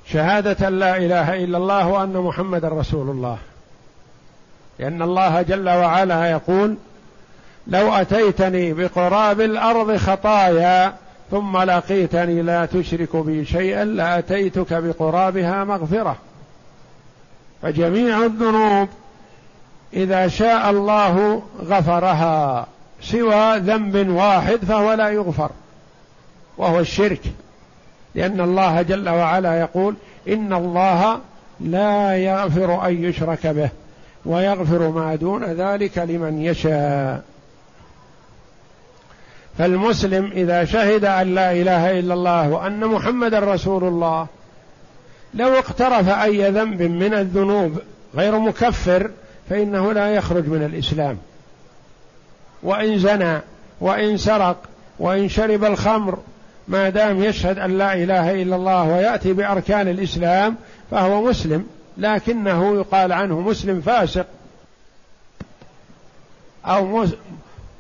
شهادة 0.07 0.69
لا 0.69 0.97
إله 0.97 1.45
إلا 1.45 1.59
الله 1.59 1.89
وأن 1.89 2.13
محمدا 2.13 2.69
رسول 2.69 3.11
الله. 3.11 3.39
لأن 4.79 5.03
الله 5.03 5.43
جل 5.43 5.69
وعلا 5.69 6.31
يقول 6.31 6.77
لو 7.67 7.93
أتيتني 7.93 8.73
بقراب 8.73 9.41
الأرض 9.41 9.97
خطايا 9.97 10.95
ثم 11.31 11.59
لقيتني 11.59 12.43
لا 12.43 12.67
تشرك 12.67 13.17
بي 13.17 13.45
شيئا 13.45 13.85
لأتيتك 13.85 14.73
بقرابها 14.73 15.65
مغفرة. 15.65 16.17
فجميع 17.63 18.25
الذنوب 18.25 18.89
إذا 19.93 20.29
شاء 20.29 20.71
الله 20.71 21.43
غفرها 21.65 22.67
سوى 23.03 23.59
ذنب 23.59 24.09
واحد 24.09 24.57
فهو 24.57 24.93
لا 24.93 25.09
يغفر 25.09 25.51
وهو 26.59 26.81
الشرك. 26.81 27.21
لأن 28.15 28.41
الله 28.41 28.83
جل 28.83 29.09
وعلا 29.09 29.61
يقول 29.61 29.95
إن 30.29 30.53
الله 30.53 31.21
لا 31.61 32.17
يغفر 32.17 32.87
أن 32.87 33.05
يشرك 33.05 33.47
به 33.47 33.71
ويغفر 34.27 34.89
ما 34.89 35.15
دون 35.15 35.45
ذلك 35.45 35.99
لمن 35.99 36.43
يشاء. 36.43 37.23
فالمسلم 39.59 40.31
إذا 40.33 40.65
شهد 40.65 41.05
أن 41.05 41.35
لا 41.35 41.53
إله 41.53 41.99
إلا 41.99 42.15
الله 42.15 42.51
وأن 42.51 42.81
محمد 42.81 43.35
رسول 43.35 43.85
الله 43.85 44.27
لو 45.35 45.59
اقترف 45.59 46.09
أي 46.09 46.51
ذنب 46.51 46.83
من 46.83 47.15
الذنوب 47.15 47.79
غير 48.15 48.39
مكفر 48.39 49.11
فإنه 49.51 49.93
لا 49.93 50.15
يخرج 50.15 50.49
من 50.49 50.63
الإسلام. 50.63 51.19
وإن 52.63 52.99
زنى 52.99 53.41
وإن 53.81 54.17
سرق 54.17 54.57
وإن 54.99 55.29
شرب 55.29 55.65
الخمر 55.65 56.19
ما 56.69 56.91
دام 56.91 57.23
يشهد 57.23 57.59
أن 57.59 57.79
لا 57.79 57.95
إله 57.95 58.43
إلا 58.43 58.57
الله 58.57 58.85
ويأتي 58.85 59.33
بأركان 59.33 59.89
الإسلام 59.89 60.57
فهو 60.91 61.23
مسلم 61.23 61.67
لكنه 61.99 62.75
يقال 62.75 63.13
عنه 63.13 63.41
مسلم 63.41 63.81
فاسق 63.81 64.27
أو 66.65 67.07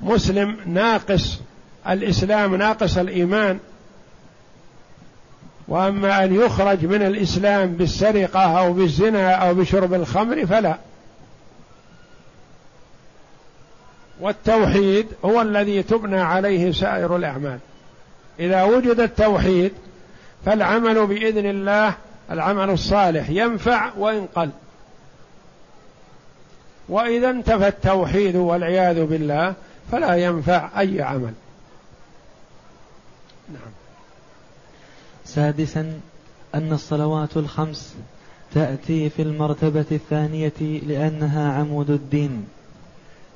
مسلم 0.00 0.56
ناقص. 0.66 1.40
الإسلام 1.88 2.54
ناقص 2.54 2.98
الإيمان 2.98 3.58
وأما 5.68 6.24
أن 6.24 6.34
يخرج 6.34 6.84
من 6.84 7.02
الإسلام 7.02 7.72
بالسرقة 7.72 8.58
أو 8.58 8.72
بالزنا 8.72 9.32
أو 9.32 9.54
بشرب 9.54 9.94
الخمر 9.94 10.46
فلا. 10.46 10.76
والتوحيد 14.20 15.06
هو 15.24 15.42
الذي 15.42 15.82
تبنى 15.82 16.20
عليه 16.20 16.72
سائر 16.72 17.16
الأعمال. 17.16 17.58
إذا 18.40 18.62
وجد 18.62 19.00
التوحيد 19.00 19.72
فالعمل 20.46 21.06
بإذن 21.06 21.46
الله 21.46 21.94
العمل 22.30 22.70
الصالح 22.70 23.30
ينفع 23.30 23.90
وان 23.98 24.26
قل 24.34 24.50
وإذا 26.88 27.30
انتفى 27.30 27.68
التوحيد 27.68 28.36
والعياذ 28.36 29.04
بالله 29.04 29.54
فلا 29.92 30.14
ينفع 30.14 30.80
أي 30.80 31.02
عمل. 31.02 31.32
سادسا 35.34 36.00
أن 36.54 36.72
الصلوات 36.72 37.36
الخمس 37.36 37.94
تأتي 38.54 39.10
في 39.10 39.22
المرتبة 39.22 39.84
الثانية 39.92 40.80
لأنها 40.86 41.52
عمود 41.52 41.90
الدين. 41.90 42.46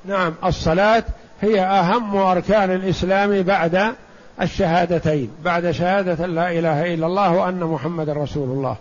نعم 0.05 0.35
الصلاة 0.45 1.05
هي 1.41 1.61
أهم 1.61 2.17
أركان 2.17 2.71
الإسلام 2.71 3.43
بعد 3.43 3.95
الشهادتين 4.43 5.31
بعد 5.45 5.71
شهادة 5.71 6.27
لا 6.27 6.51
إله 6.59 6.95
إلا 6.95 7.07
الله 7.07 7.31
وأن 7.31 7.61
محمد 7.61 8.11
رسول 8.11 8.49
الله. 8.49 8.77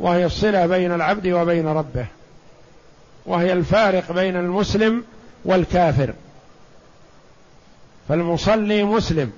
وهي 0.00 0.26
الصلة 0.26 0.66
بين 0.66 0.92
العبد 0.92 1.26
وبين 1.26 1.66
ربه. 1.66 2.06
وهي 3.26 3.52
الفارق 3.52 4.12
بين 4.12 4.36
المسلم 4.36 5.04
والكافر. 5.44 6.12
فالمصلي 8.08 8.84
مسلم 8.84 9.30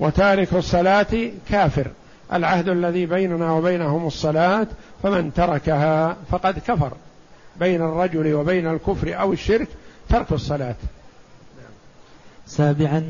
وتارك 0.00 0.52
الصلاة 0.52 1.30
كافر. 1.48 1.86
العهد 2.32 2.68
الذي 2.68 3.06
بيننا 3.06 3.52
وبينهم 3.52 4.06
الصلاة 4.06 4.66
فمن 5.02 5.34
تركها 5.34 6.16
فقد 6.30 6.58
كفر. 6.58 6.92
بين 7.60 7.82
الرجل 7.82 8.34
وبين 8.34 8.66
الكفر 8.66 9.20
أو 9.20 9.32
الشرك 9.32 9.68
ترك 10.08 10.32
الصلاة. 10.32 10.74
سابعا 12.46 13.04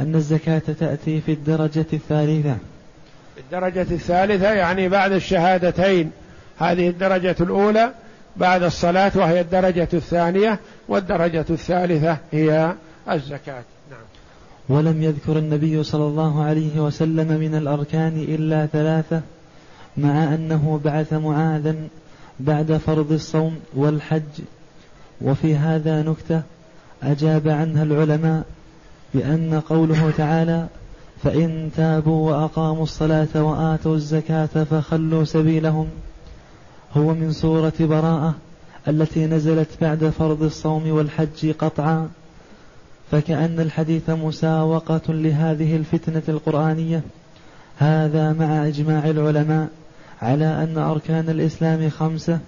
أن 0.00 0.14
الزكاة 0.14 0.62
تأتي 0.80 1.20
في 1.20 1.32
الدرجة 1.32 1.86
الثالثة. 1.92 2.56
الدرجة 3.38 3.80
الثالثة 3.80 4.52
يعني 4.52 4.88
بعد 4.88 5.12
الشهادتين. 5.12 6.10
هذه 6.58 6.88
الدرجة 6.88 7.36
الأولى 7.40 7.92
بعد 8.36 8.62
الصلاة 8.62 9.12
وهي 9.14 9.40
الدرجة 9.40 9.88
الثانية 9.92 10.58
والدرجة 10.88 11.44
الثالثة 11.50 12.16
هي 12.32 12.74
الزكاة. 13.10 13.64
نعم. 13.90 14.00
ولم 14.70 15.02
يذكر 15.02 15.38
النبي 15.38 15.82
صلى 15.82 16.04
الله 16.04 16.42
عليه 16.42 16.80
وسلم 16.80 17.40
من 17.40 17.54
الأركان 17.54 18.16
إلا 18.28 18.66
ثلاثة 18.66 19.20
مع 19.96 20.34
أنه 20.34 20.80
بعث 20.84 21.12
معاذا 21.12 21.74
بعد 22.40 22.72
فرض 22.72 23.12
الصوم 23.12 23.56
والحج. 23.74 24.42
وفي 25.22 25.56
هذا 25.56 26.02
نكتة 26.02 26.42
أجاب 27.02 27.48
عنها 27.48 27.82
العلماء 27.82 28.44
بأن 29.14 29.60
قوله 29.60 30.10
تعالى 30.16 30.66
فإن 31.22 31.70
تابوا 31.76 32.30
وأقاموا 32.30 32.82
الصلاة 32.82 33.44
وآتوا 33.44 33.94
الزكاة 33.94 34.46
فخلوا 34.46 35.24
سبيلهم 35.24 35.88
هو 36.96 37.14
من 37.14 37.32
سورة 37.32 37.72
براءة 37.80 38.34
التي 38.88 39.26
نزلت 39.26 39.68
بعد 39.80 40.04
فرض 40.18 40.42
الصوم 40.42 40.90
والحج 40.90 41.50
قطعا. 41.58 42.08
فكأن 43.10 43.60
الحديث 43.60 44.10
مساوقة 44.10 45.00
لهذه 45.08 45.76
الفتنة 45.76 46.22
القرآنية. 46.28 47.02
هذا 47.78 48.32
مع 48.32 48.66
إجماع 48.66 49.04
العلماء 49.04 49.68
على 50.22 50.44
أن 50.44 50.78
أركان 50.78 51.28
الإسلام 51.28 51.90
خمسة 51.90 52.38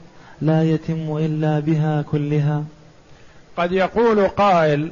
لا 0.42 0.62
يتم 0.62 1.16
إلا 1.16 1.60
بها 1.60 2.02
كلها. 2.02 2.64
قد 3.56 3.72
يقول 3.72 4.28
قائل 4.28 4.90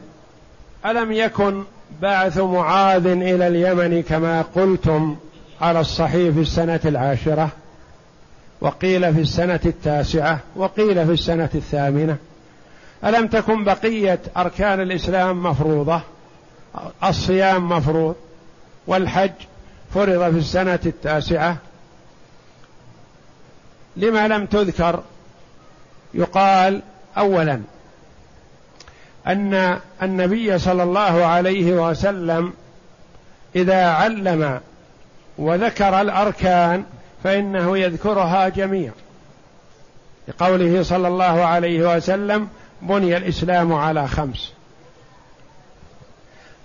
ألم 0.87 1.13
يكن 1.13 1.63
بعث 2.03 2.39
معاذ 2.39 3.07
إلى 3.07 3.49
اليمن 3.49 4.03
كما 4.03 4.43
قلتم 4.43 5.17
على 5.61 5.81
الصحيح 5.81 6.35
في 6.35 6.41
السنة 6.41 6.81
العاشرة 6.85 7.51
وقيل 8.61 9.15
في 9.15 9.21
السنة 9.21 9.61
التاسعة 9.67 10.41
وقيل 10.57 11.07
في 11.07 11.13
السنة 11.13 11.51
الثامنة؟ 11.55 12.17
ألم 13.05 13.27
تكن 13.27 13.65
بقية 13.65 14.21
أركان 14.37 14.81
الإسلام 14.81 15.43
مفروضة؟ 15.43 16.01
الصيام 17.05 17.69
مفروض 17.69 18.17
والحج 18.87 19.33
فرض 19.95 20.31
في 20.33 20.39
السنة 20.39 20.81
التاسعة. 20.87 21.57
لما 23.97 24.29
لم 24.29 24.47
تذكر؟ 24.47 25.03
يقال 26.15 26.83
أولا 27.19 27.61
أن 29.27 29.79
النبي 30.03 30.59
صلى 30.59 30.83
الله 30.83 31.25
عليه 31.25 31.73
وسلم 31.73 32.53
إذا 33.57 33.87
علم 33.87 34.61
وذكر 35.39 36.01
الأركان 36.01 36.85
فإنه 37.25 37.79
يذكرها 37.79 38.49
جميع 38.49 38.93
لقوله 40.29 40.83
صلى 40.83 41.09
الله 41.09 41.45
عليه 41.45 41.97
وسلم 41.97 42.49
بني 42.83 43.17
الإسلام 43.17 43.73
على 43.73 44.09
خمس. 44.09 44.53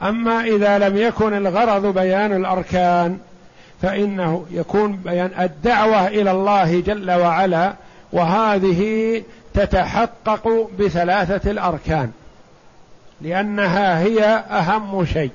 أما 0.03 0.41
إذا 0.41 0.78
لم 0.78 0.97
يكن 0.97 1.34
الغرض 1.34 1.86
بيان 1.86 2.34
الأركان 2.34 3.18
فإنه 3.82 4.45
يكون 4.51 4.95
بيان 4.95 5.32
الدعوة 5.39 6.07
إلى 6.07 6.32
الله 6.32 6.80
جل 6.80 7.11
وعلا 7.11 7.74
وهذه 8.13 9.24
تتحقق 9.53 10.70
بثلاثة 10.80 11.51
الأركان. 11.51 12.11
لأنها 13.22 13.99
هي 13.99 14.24
أهم 14.51 15.05
شيء. 15.05 15.32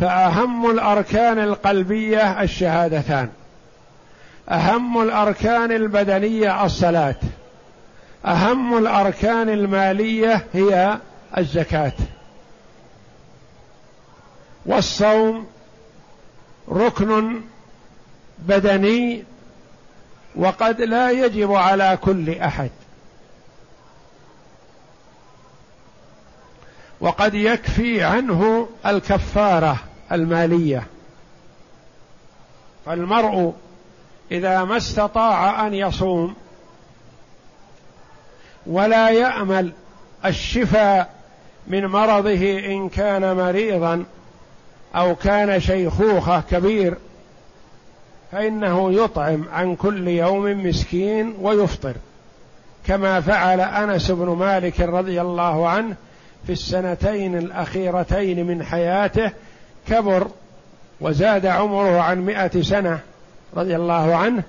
فأهم 0.00 0.70
الأركان 0.70 1.38
القلبية 1.38 2.42
الشهادتان. 2.42 3.28
أهم 4.48 5.02
الأركان 5.02 5.72
البدنية 5.72 6.64
الصلاة. 6.64 7.16
أهم 8.26 8.78
الأركان 8.78 9.48
المالية 9.48 10.46
هي 10.52 10.98
الزكاة 11.38 11.92
والصوم 14.66 15.46
ركن 16.68 17.40
بدني 18.38 19.24
وقد 20.36 20.80
لا 20.80 21.10
يجب 21.10 21.52
على 21.52 21.98
كل 22.02 22.30
أحد 22.30 22.70
وقد 27.00 27.34
يكفي 27.34 28.02
عنه 28.02 28.68
الكفارة 28.86 29.78
المالية 30.12 30.86
فالمرء 32.86 33.54
إذا 34.32 34.64
ما 34.64 34.76
استطاع 34.76 35.66
أن 35.66 35.74
يصوم 35.74 36.34
ولا 38.66 39.10
يأمل 39.10 39.72
الشفاء 40.24 41.10
من 41.66 41.86
مرضه 41.86 42.66
إن 42.66 42.88
كان 42.88 43.36
مريضا 43.36 44.04
أو 44.94 45.14
كان 45.14 45.60
شيخوخة 45.60 46.42
كبير 46.50 46.94
فإنه 48.32 48.92
يطعم 48.92 49.44
عن 49.52 49.76
كل 49.76 50.08
يوم 50.08 50.66
مسكين 50.66 51.34
ويفطر. 51.40 51.94
كما 52.86 53.20
فعل 53.20 53.60
أنس 53.60 54.10
بن 54.10 54.28
مالك 54.28 54.80
رضي 54.80 55.20
الله 55.20 55.68
عنه 55.68 55.96
في 56.46 56.52
السنتين 56.52 57.38
الأخيرتين 57.38 58.46
من 58.46 58.64
حياته 58.64 59.32
كبر 59.88 60.28
وزاد 61.00 61.46
عمره 61.46 62.00
عن 62.00 62.26
مائه 62.26 62.62
سنة 62.62 63.00
رضي 63.56 63.76
الله 63.76 64.16
عنه 64.16 64.42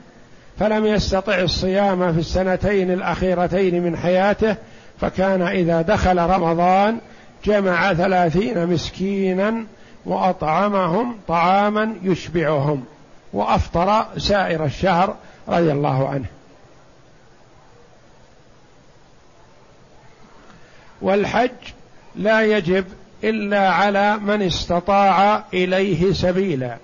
فلم 0.59 0.85
يستطع 0.85 1.39
الصيام 1.39 2.13
في 2.13 2.19
السنتين 2.19 2.91
الأخيرتين 2.91 3.83
من 3.83 3.97
حياته 3.97 4.55
فكان 5.01 5.41
إذا 5.41 5.81
دخل 5.81 6.17
رمضان 6.17 6.97
جمع 7.45 7.93
ثلاثين 7.93 8.67
مسكينا 8.67 9.65
وأطعمهم 10.05 11.17
طعاما 11.27 11.95
يشبعهم 12.03 12.85
وأفطر 13.33 14.05
سائر 14.17 14.65
الشهر 14.65 15.15
رضي 15.47 15.71
الله 15.71 16.09
عنه. 16.09 16.25
والحج 21.01 21.49
لا 22.15 22.41
يجب 22.41 22.85
إلا 23.23 23.69
على 23.69 24.17
من 24.17 24.41
استطاع 24.41 25.43
إليه 25.53 26.13
سبيلا. 26.13 26.77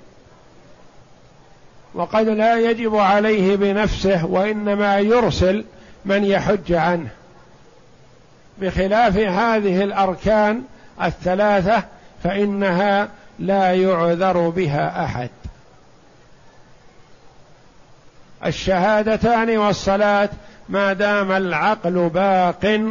وقد 1.93 2.27
لا 2.27 2.59
يجب 2.59 2.95
عليه 2.95 3.55
بنفسه 3.55 4.25
وإنما 4.25 4.99
يرسل 4.99 5.65
من 6.05 6.23
يحج 6.23 6.73
عنه. 6.73 7.09
بخلاف 8.57 9.17
هذه 9.17 9.83
الأركان 9.83 10.63
الثلاثة 11.03 11.83
فإنها 12.23 13.09
لا 13.39 13.73
يعذر 13.73 14.49
بها 14.49 15.05
أحد. 15.05 15.29
الشهادتان 18.45 19.57
والصلاة 19.57 20.29
ما 20.69 20.93
دام 20.93 21.31
العقل 21.31 22.09
باق 22.09 22.81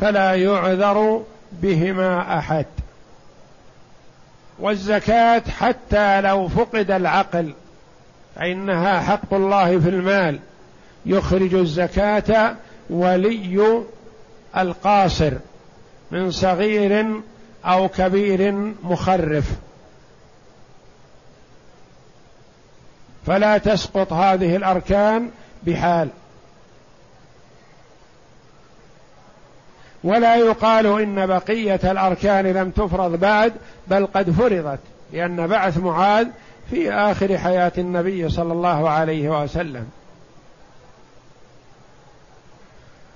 فلا 0.00 0.34
يعذر 0.34 1.22
بهما 1.52 2.38
أحد. 2.38 2.66
والزكاة 4.58 5.42
حتى 5.60 6.20
لو 6.20 6.48
فقد 6.48 6.90
العقل 6.90 7.54
فإنها 8.36 9.00
حق 9.00 9.34
الله 9.34 9.80
في 9.80 9.88
المال. 9.88 10.38
يخرج 11.06 11.54
الزكاة 11.54 12.56
ولي 12.90 13.82
القاصر 14.56 15.32
من 16.10 16.30
صغير 16.30 17.20
أو 17.64 17.88
كبير 17.88 18.52
مخرف. 18.82 19.52
فلا 23.26 23.58
تسقط 23.58 24.12
هذه 24.12 24.56
الأركان 24.56 25.30
بحال. 25.62 26.08
ولا 30.04 30.36
يقال 30.36 30.86
إن 30.86 31.26
بقية 31.26 31.80
الأركان 31.84 32.46
لم 32.46 32.70
تفرض 32.70 33.20
بعد 33.20 33.52
بل 33.88 34.06
قد 34.06 34.30
فرضت 34.30 34.78
لأن 35.12 35.46
بعث 35.46 35.78
معاذ 35.78 36.28
في 36.70 36.92
آخر 36.92 37.38
حياة 37.38 37.72
النبي 37.78 38.28
صلى 38.28 38.52
الله 38.52 38.90
عليه 38.90 39.42
وسلم. 39.42 39.86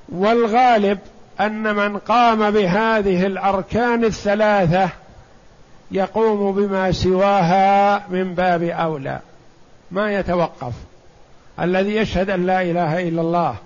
والغالب 0.08 0.98
أن 1.40 1.74
من 1.76 1.98
قام 1.98 2.50
بهذه 2.50 3.26
الأركان 3.26 4.04
الثلاثة 4.04 4.88
يقوم 5.90 6.52
بما 6.52 6.92
سواها 6.92 8.04
من 8.08 8.34
باب 8.34 8.62
أولى 8.62 9.18
ما 9.90 10.12
يتوقف. 10.12 10.72
الذي 11.60 11.96
يشهد 11.96 12.30
أن 12.30 12.46
لا 12.46 12.62
إله 12.62 13.08
إلا 13.08 13.20
الله 13.20 13.56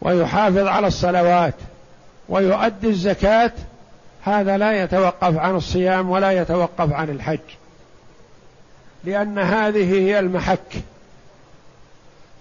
ويحافظ 0.00 0.66
على 0.66 0.86
الصلوات 0.86 1.54
ويؤدي 2.28 2.88
الزكاة 2.88 3.52
هذا 4.22 4.56
لا 4.56 4.82
يتوقف 4.82 5.38
عن 5.38 5.56
الصيام 5.56 6.10
ولا 6.10 6.30
يتوقف 6.30 6.92
عن 6.92 7.10
الحج. 7.10 7.38
لأن 9.04 9.38
هذه 9.38 10.00
هي 10.00 10.18
المحك. 10.18 10.82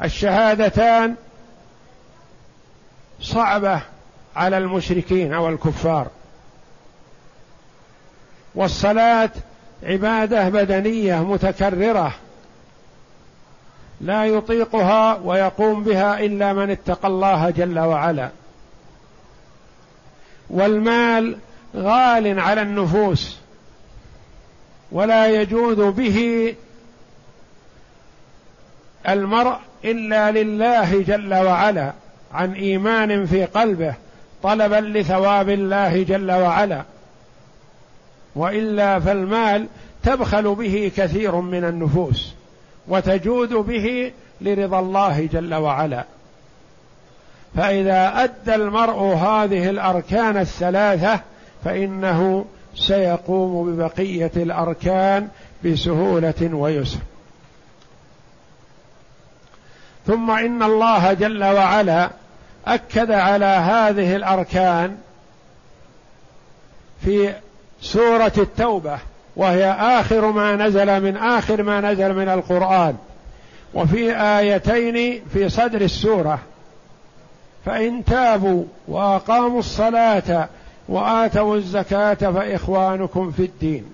الشهادتان 0.03 1.15
صعبة 3.21 3.81
على 4.35 4.57
المشركين 4.57 5.33
أو 5.33 5.49
الكفار. 5.49 6.07
والصلاة 8.55 9.29
عبادة 9.83 10.49
بدنية 10.49 11.23
متكررة. 11.23 12.13
لا 14.01 14.25
يطيقها 14.25 15.19
ويقوم 15.23 15.83
بها 15.83 16.19
إلا 16.19 16.53
من 16.53 16.69
اتقى 16.69 17.07
الله 17.07 17.49
جل 17.49 17.79
وعلا. 17.79 18.29
والمال 20.49 21.37
غال 21.75 22.39
على 22.39 22.61
النفوس. 22.61 23.40
ولا 24.91 25.27
يجوز 25.27 25.79
به 25.79 26.55
المرء 29.09 29.55
إلا 29.85 30.31
لله 30.31 31.01
جل 31.01 31.33
وعلا 31.33 31.93
عن 32.33 32.53
إيمان 32.53 33.25
في 33.25 33.45
قلبه 33.45 33.93
طلبا 34.43 34.75
لثواب 34.75 35.49
الله 35.49 36.03
جل 36.03 36.31
وعلا. 36.31 36.83
وإلا 38.35 38.99
فالمال 38.99 39.67
تبخل 40.03 40.55
به 40.55 40.91
كثير 40.97 41.35
من 41.35 41.63
النفوس 41.63 42.33
وتجود 42.87 43.53
به 43.53 44.11
لرضا 44.41 44.79
الله 44.79 45.29
جل 45.33 45.53
وعلا. 45.53 46.05
فإذا 47.55 48.23
أدى 48.23 48.55
المرء 48.55 48.99
هذه 49.03 49.69
الأركان 49.69 50.37
الثلاثة 50.37 51.19
فإنه 51.65 52.45
سيقوم 52.75 53.75
ببقية 53.75 54.31
الأركان 54.35 55.27
بسهولة 55.65 56.49
ويسر. 56.53 56.99
ثم 60.07 60.31
إن 60.31 60.63
الله 60.63 61.13
جل 61.13 61.43
وعلا 61.43 62.09
أكد 62.67 63.11
على 63.11 63.45
هذه 63.45 64.15
الأركان 64.15 64.97
في 67.05 67.33
سورة 67.81 68.33
التوبة 68.37 68.99
وهي 69.35 69.71
آخر 69.71 70.31
ما 70.31 70.55
نزل 70.55 71.01
من 71.01 71.17
آخر 71.17 71.63
ما 71.63 71.81
نزل 71.81 72.13
من 72.13 72.29
القرآن 72.29 72.95
وفي 73.73 74.15
آيتين 74.21 75.21
في 75.33 75.49
صدر 75.49 75.81
السورة 75.81 76.39
فإن 77.65 78.05
تابوا 78.05 78.63
وأقاموا 78.87 79.59
الصلاة 79.59 80.49
وآتوا 80.91 81.55
الزكاة 81.55 82.13
فإخوانكم 82.13 83.31
في 83.31 83.45
الدين. 83.45 83.85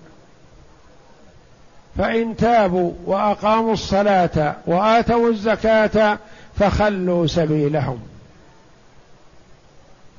فإن 1.97 2.35
تابوا 2.35 2.93
وأقاموا 3.05 3.73
الصلاة 3.73 4.55
وآتوا 4.65 5.29
الزكاة 5.29 6.17
فخلوا 6.55 7.27
سبيلهم. 7.27 7.99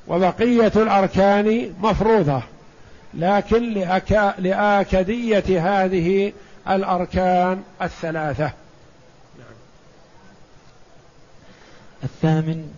وبقية 0.07 0.71
الأركان 0.75 1.73
مفروضة 1.81 2.41
لكن 3.13 3.73
لأكا 3.73 4.33
لآكدية 4.37 5.83
هذه 5.83 6.33
الأركان 6.69 7.61
الثلاثة. 7.81 8.51
الثامن 12.03 12.73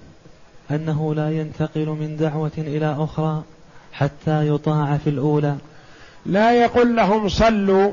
أنه 0.71 1.15
لا 1.15 1.29
ينتقل 1.29 1.85
من 1.85 2.17
دعوة 2.17 2.51
إلى 2.57 2.95
أخرى 2.99 3.43
حتى 3.93 4.47
يطاع 4.47 4.97
في 5.03 5.09
الأولى. 5.09 5.55
لا 6.25 6.53
يقل 6.53 6.95
لهم 6.95 7.29
صلوا 7.29 7.91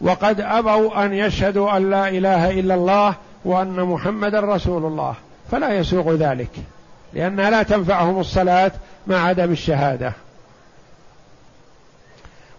وقد 0.00 0.40
أبوا 0.40 1.04
أن 1.04 1.12
يشهدوا 1.12 1.76
أن 1.76 1.90
لا 1.90 2.08
إله 2.08 2.60
إلا 2.60 2.74
الله 2.74 3.14
وأن 3.44 3.80
محمدا 3.80 4.40
رسول 4.40 4.84
الله. 4.84 5.14
فلا 5.50 5.72
يسوغ 5.72 6.14
ذلك 6.14 6.50
لأنها 7.12 7.50
لا 7.50 7.62
تنفعهم 7.62 8.20
الصلاة 8.20 8.72
مع 9.06 9.26
عدم 9.26 9.52
الشهادة. 9.52 10.12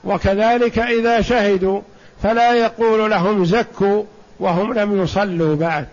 وكذلك 0.03 0.79
إذا 0.79 1.21
شهدوا 1.21 1.81
فلا 2.23 2.53
يقول 2.53 3.11
لهم 3.11 3.45
زكوا 3.45 4.03
وهم 4.39 4.73
لم 4.73 5.03
يصلوا 5.03 5.55
بعد 5.55 5.87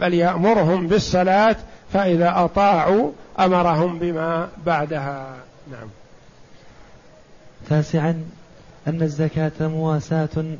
بل 0.00 0.14
يأمرهم 0.14 0.86
بالصلاة 0.86 1.56
فإذا 1.92 2.32
أطاعوا 2.36 3.12
أمرهم 3.38 3.98
بما 3.98 4.48
بعدها. 4.66 5.34
نعم. 5.70 5.88
تاسعا 7.68 8.24
أن 8.88 9.02
الزكاة 9.02 9.52
مواساة 9.60 10.56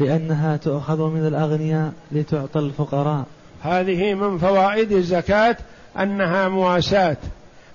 لأنها 0.00 0.56
تؤخذ 0.56 1.02
من 1.02 1.26
الأغنياء 1.26 1.92
لتعطى 2.12 2.60
الفقراء. 2.60 3.24
هذه 3.62 4.14
من 4.14 4.38
فوائد 4.38 4.92
الزكاة 4.92 5.56
أنها 5.98 6.48
مواساة 6.48 7.16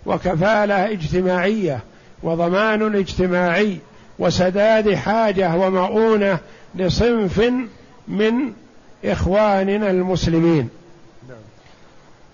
وكفالة 0.06 0.92
اجتماعية 0.92 1.80
وضمان 2.24 2.96
اجتماعي 2.96 3.78
وسداد 4.20 4.94
حاجة 4.94 5.56
ومؤونة 5.56 6.40
لصنف 6.76 7.52
من 8.08 8.34
إخواننا 9.06 9.92
المسلمين. 9.92 10.70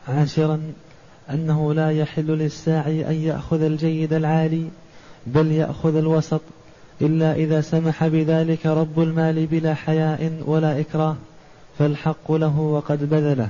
عاشرا 0.08 0.62
أنه 1.30 1.74
لا 1.74 1.92
يحل 1.92 2.28
للساعي 2.28 3.08
أن 3.10 3.14
يأخذ 3.14 3.62
الجيد 3.62 4.14
العالي 4.14 4.68
بل 5.28 5.52
يأخذ 5.52 5.96
الوسط 5.96 6.42
إلا 7.02 7.34
إذا 7.34 7.62
سمح 7.62 8.08
بذلك 8.08 8.66
رب 8.66 9.00
المال 9.00 9.46
بلا 9.46 9.74
حياء 9.74 10.32
ولا 10.46 10.80
إكراه 10.80 11.16
فالحق 11.80 12.32
له 12.32 12.60
وقد 12.60 13.10
بذله. 13.10 13.48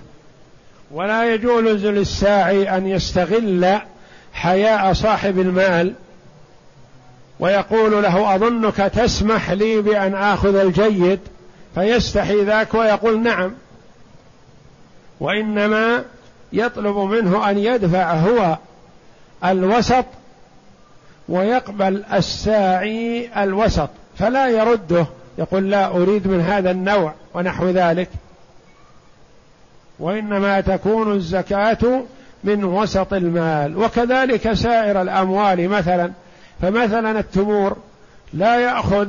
ولا 0.92 1.34
يجوز 1.34 1.86
للساعي 1.86 2.78
أن 2.78 2.88
يستغل 2.88 3.80
حياء 4.34 4.94
صاحب 4.94 5.40
المال 5.40 5.94
ويقول 7.40 8.04
له 8.04 8.36
أظنك 8.36 8.76
تسمح 8.76 9.52
لي 9.52 9.82
بأن 9.82 10.16
آخذ 10.16 10.56
الجيد 10.56 11.20
فيستحي 11.76 12.44
ذاك 12.44 12.74
ويقول 12.74 13.24
نعم. 13.24 13.52
وإنما 15.20 16.04
يطلب 16.54 16.98
منه 16.98 17.50
أن 17.50 17.58
يدفع 17.58 18.14
هو 18.14 18.58
الوسط 19.46 20.06
ويقبل 21.30 22.04
الساعي 22.14 23.30
الوسط 23.44 23.90
فلا 24.18 24.48
يرده 24.48 25.06
يقول 25.38 25.72
لا 25.72 25.88
أريد 25.88 26.28
من 26.28 26.42
هذا 26.42 26.72
النوع 26.72 27.14
ونحو 27.34 27.70
ذلك. 27.70 28.10
وإنما 30.00 30.62
تكون 30.62 31.12
الزكاة 31.14 32.04
من 32.44 32.64
وسط 32.64 33.14
المال. 33.14 33.78
وكذلك 33.78 34.54
سائر 34.54 35.02
الأموال 35.02 35.70
مثلا 35.70 36.12
فمثلا 36.62 37.20
التمور 37.20 37.78
لا 38.34 38.60
يأخذ 38.60 39.08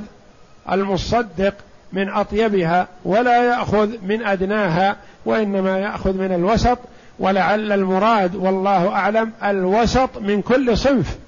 المصدق 0.72 1.54
من 1.92 2.08
أطيبها 2.08 2.88
ولا 3.04 3.44
يأخذ 3.44 3.88
من 4.02 4.26
أدناها 4.26 4.96
وإنما 5.24 5.78
يأخذ 5.78 6.12
من 6.12 6.32
الوسط 6.32 6.78
ولعل 7.18 7.72
المراد 7.72 8.34
والله 8.34 8.88
أعلم 8.88 9.32
الوسط 9.44 10.18
من 10.18 10.42
كل 10.42 10.78
صنف. 10.78 11.18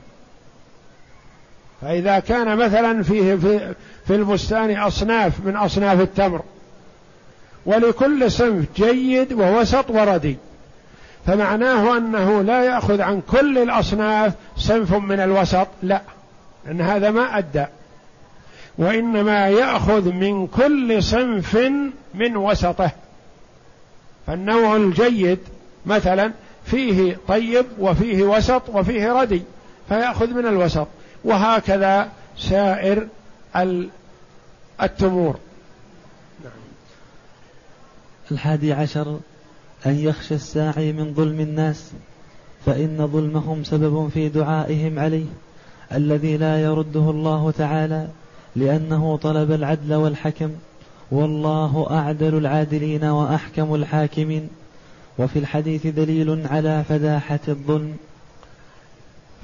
فإذا 1.80 2.18
كان 2.18 2.56
مثلا 2.56 3.02
فيه 3.02 3.34
في, 3.34 3.74
في 4.06 4.14
البستان 4.14 4.76
أصناف 4.76 5.32
من 5.44 5.56
أصناف 5.56 6.00
التمر 6.00 6.42
ولكل 7.66 8.30
صنف 8.30 8.66
جيد 8.76 9.32
ووسط 9.32 9.90
وردي 9.90 10.36
فمعناه 11.26 11.96
أنه 11.96 12.42
لا 12.42 12.64
يأخذ 12.64 13.00
عن 13.00 13.20
كل 13.20 13.58
الأصناف 13.58 14.32
صنف 14.56 14.94
من 14.94 15.20
الوسط 15.20 15.68
لا 15.82 16.02
ان 16.70 16.80
هذا 16.80 17.10
ما 17.10 17.38
أدى 17.38 17.64
وإنما 18.78 19.48
يأخذ 19.48 20.12
من 20.12 20.46
كل 20.46 21.02
صنف 21.02 21.56
من 22.14 22.36
وسطه. 22.36 22.90
فالنوع 24.26 24.76
الجيد 24.76 25.38
مثلا 25.86 26.32
فيه 26.64 27.16
طيب 27.28 27.66
وفيه 27.78 28.22
وسط 28.22 28.62
وفيه 28.68 29.12
ردي 29.12 29.42
فيأخذ 29.88 30.30
من 30.34 30.46
الوسط. 30.46 30.86
وهكذا 31.24 32.08
سائر 32.38 33.08
التمور 34.82 35.36
نعم. 36.44 36.52
الحادي 38.32 38.72
عشر 38.72 39.18
أن 39.86 39.98
يخشى 39.98 40.34
الساعي 40.34 40.92
من 40.92 41.14
ظلم 41.14 41.40
الناس 41.40 41.90
فإن 42.66 43.08
ظلمهم 43.12 43.64
سبب 43.64 44.08
في 44.14 44.28
دعائهم 44.28 44.98
عليه 44.98 45.26
الذي 45.92 46.36
لا 46.36 46.62
يرده 46.62 47.10
الله 47.10 47.50
تعالى 47.50 48.08
لأنه 48.56 49.16
طلب 49.16 49.52
العدل 49.52 49.94
والحكم 49.94 50.50
والله 51.10 51.86
أعدل 51.90 52.34
العادلين 52.34 53.04
وأحكم 53.04 53.74
الحاكمين 53.74 54.48
وفي 55.18 55.38
الحديث 55.38 55.86
دليل 55.86 56.46
على 56.46 56.84
فداحة 56.88 57.40
الظلم 57.48 57.96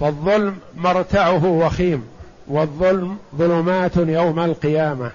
فالظلم 0.00 0.54
مرتعه 0.76 1.46
وخيم 1.46 2.04
والظلم 2.48 3.16
ظلمات 3.36 3.96
يوم 3.96 4.40
القيامة. 4.40 5.10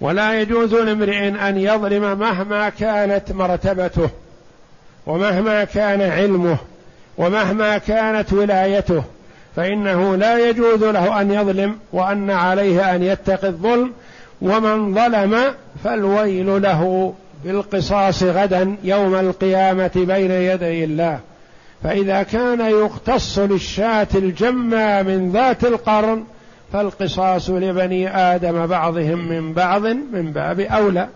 ولا 0.00 0.40
يجوز 0.40 0.74
لامرئ 0.74 1.28
أن 1.28 1.58
يظلم 1.58 2.18
مهما 2.18 2.68
كانت 2.68 3.32
مرتبته 3.32 4.10
ومهما 5.06 5.64
كان 5.64 6.02
علمه 6.02 6.56
ومهما 7.18 7.78
كانت 7.78 8.32
ولايته. 8.32 9.04
فإنه 9.56 10.16
لا 10.16 10.48
يجوز 10.48 10.84
له 10.84 11.20
أن 11.20 11.32
يظلم 11.32 11.76
وأن 11.92 12.30
عليه 12.30 12.94
أن 12.94 13.02
يتقي 13.02 13.48
الظلم. 13.48 13.92
ومن 14.42 14.94
ظلم 14.94 15.40
فالويل 15.84 16.62
له 16.62 17.14
بالقصاص 17.44 18.22
غدا 18.22 18.76
يوم 18.84 19.14
القيامة 19.14 19.90
بين 19.94 20.30
يدي 20.30 20.84
الله. 20.84 21.18
فإذا 21.82 22.22
كان 22.22 22.60
يختص 22.60 23.38
للشاة 23.38 24.08
الجمة 24.14 25.02
من 25.02 25.32
ذات 25.32 25.64
القرن 25.64 26.24
فالقصاص 26.72 27.50
لبني 27.50 28.16
آدم 28.16 28.66
بعضهم 28.66 29.28
من 29.28 29.52
بعض 29.52 29.86
من 29.86 30.32
باب 30.32 30.60
أولى. 30.60 31.08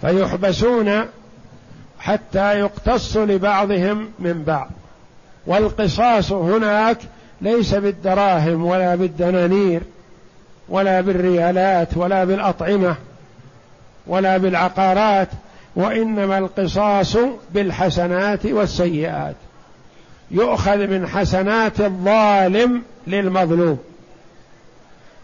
فيحبسون 0.00 1.04
حتى 1.98 2.58
يقتص 2.58 3.16
لبعضهم 3.16 4.10
من 4.18 4.42
بعض. 4.42 4.70
والقصاص 5.46 6.32
هناك 6.32 6.98
ليس 7.40 7.74
بالدراهم 7.74 8.64
ولا 8.64 8.94
بالدنانير 8.94 9.82
ولا 10.68 11.00
بالريالات 11.00 11.96
ولا 11.96 12.24
بالأطعمة 12.24 12.96
ولا 14.06 14.36
بالعقارات 14.36 15.28
وإنما 15.76 16.38
القصاص 16.38 17.16
بالحسنات 17.54 18.46
والسيئات. 18.46 19.34
يؤخذ 20.30 20.86
من 20.86 21.06
حسنات 21.06 21.80
الظالم 21.80 22.82
للمظلوم. 23.06 23.78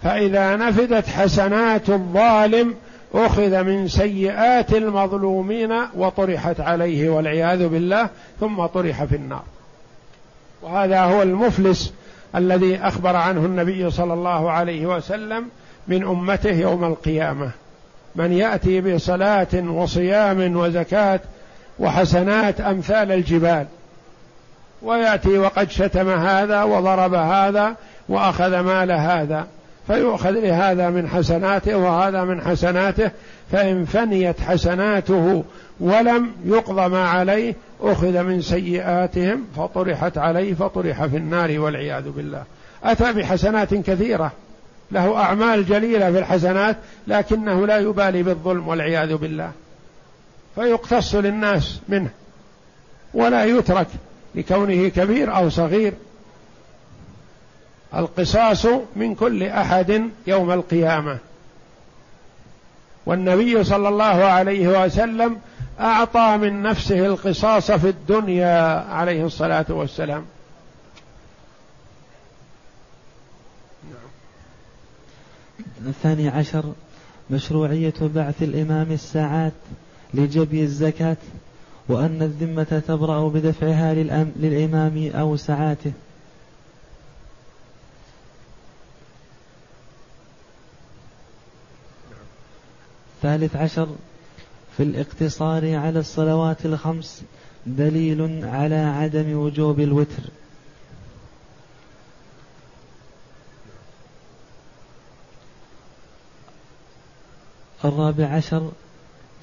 فإذا 0.03 0.57
نفدت 0.57 1.09
حسنات 1.09 1.91
الظالم 1.91 2.75
أخذ 3.15 3.63
من 3.63 3.89
سيئات 3.89 4.73
المظلومين 4.73 5.73
وطرحت 5.95 6.61
عليه 6.61 7.09
والعياذ 7.09 7.69
بالله 7.69 8.09
ثم 8.41 8.67
طرح 8.67 9.05
في 9.05 9.17
النار. 9.17 9.43
وهذا 10.63 11.01
هو 11.01 11.23
المفلس 11.23 11.93
الذي 12.37 12.77
أخبر 12.77 13.17
عنه 13.17 13.47
النبي 13.47 13.91
صلى 13.91 14.15
الله 14.15 14.51
عليه 14.51 14.87
وسلم 14.87 15.49
من 15.89 16.05
أمته 16.05 16.51
يوم 16.51 16.85
القيامة. 16.85 17.51
من 18.17 18.33
يأتي 18.33 18.81
بصلاة 18.81 19.55
وصيام 19.55 20.57
وزكاة 20.57 21.21
وحسنات 21.79 22.61
أمثال 22.61 23.13
الجبال. 23.13 23.67
ويأتي 24.83 25.39
وقد 25.39 25.71
شتم 25.71 26.11
هذا 26.11 26.63
وضرب 26.63 27.15
هذا 27.15 27.75
وأخذ 28.09 28.61
مال 28.61 28.93
هذا 28.93 29.47
فيؤخذ 29.87 30.31
لهذا 30.31 30.91
من 30.91 31.09
حسناته 31.09 31.77
وهذا 31.77 32.25
من 32.25 32.41
حسناته 32.41 33.11
فإن 33.53 33.85
فنيت 33.85 34.41
حسناته 34.41 35.45
ولم 35.81 36.33
يقضى 36.45 36.89
ما 36.89 37.09
عليه 37.09 37.55
أخذ 37.81 38.23
من 38.23 38.43
سيئاتهم 38.43 39.45
فطرحت 39.57 40.19
عليه 40.19 40.55
فطرح 40.55 41.07
في 41.07 41.17
النار 41.17 41.61
والعياذ 41.61 42.11
بالله. 42.11 42.43
أتى 42.85 43.13
بحسنات 43.13 43.75
كثيرة. 43.75 44.33
له 44.93 45.17
أعمال 45.17 45.67
جليلة 45.67 46.13
في 46.13 46.19
الحسنات 46.19 46.77
لكنه 47.07 47.67
لا 47.67 47.79
يبالي 47.79 48.23
بالظلم 48.23 48.69
والعياذ 48.69 49.17
بالله. 49.17 49.53
فيقتص 50.55 51.15
للناس 51.15 51.81
منه 51.89 52.11
ولا 53.15 53.45
يترك 53.45 53.87
لكونه 54.35 54.89
كبير 54.89 55.37
أو 55.37 55.49
صغير. 55.49 55.93
القصاص 57.95 58.67
من 58.97 59.15
كل 59.15 59.43
أحد 59.43 60.11
يوم 60.27 60.51
القيامة. 60.51 61.19
والنبي 63.07 63.65
صلى 63.65 63.89
الله 63.89 64.05
عليه 64.05 64.85
وسلم 64.85 65.39
أعطى 65.81 66.37
من 66.41 66.63
نفسه 66.63 67.07
القصاص 67.07 67.71
في 67.71 67.89
الدنيا 67.89 68.85
عليه 68.91 69.25
الصلاة 69.25 69.67
والسلام. 69.69 70.25
الثاني 75.87 76.29
عشر 76.29 76.73
مشروعية 77.31 77.95
بعث 78.01 78.43
الإمام 78.43 78.93
الساعات 78.93 79.53
لجبي 80.15 80.63
الزكاة 80.63 81.17
وأن 81.89 82.23
الذمة 82.23 82.83
تبرأ 82.89 83.29
بدفعها 83.29 83.95
للإمام 84.37 85.11
أو 85.15 85.37
ساعاته. 85.37 85.93
ثالث 93.23 93.57
عشر 93.57 93.89
في 94.77 94.83
الاقتصار 94.83 95.77
على 95.77 95.99
الصلوات 95.99 96.67
الخمس 96.67 97.23
دليل 97.67 98.45
على 98.45 98.75
عدم 98.75 99.37
وجوب 99.37 99.81
الوتر. 99.81 100.23
الرابع 107.85 108.27
عشر 108.27 108.71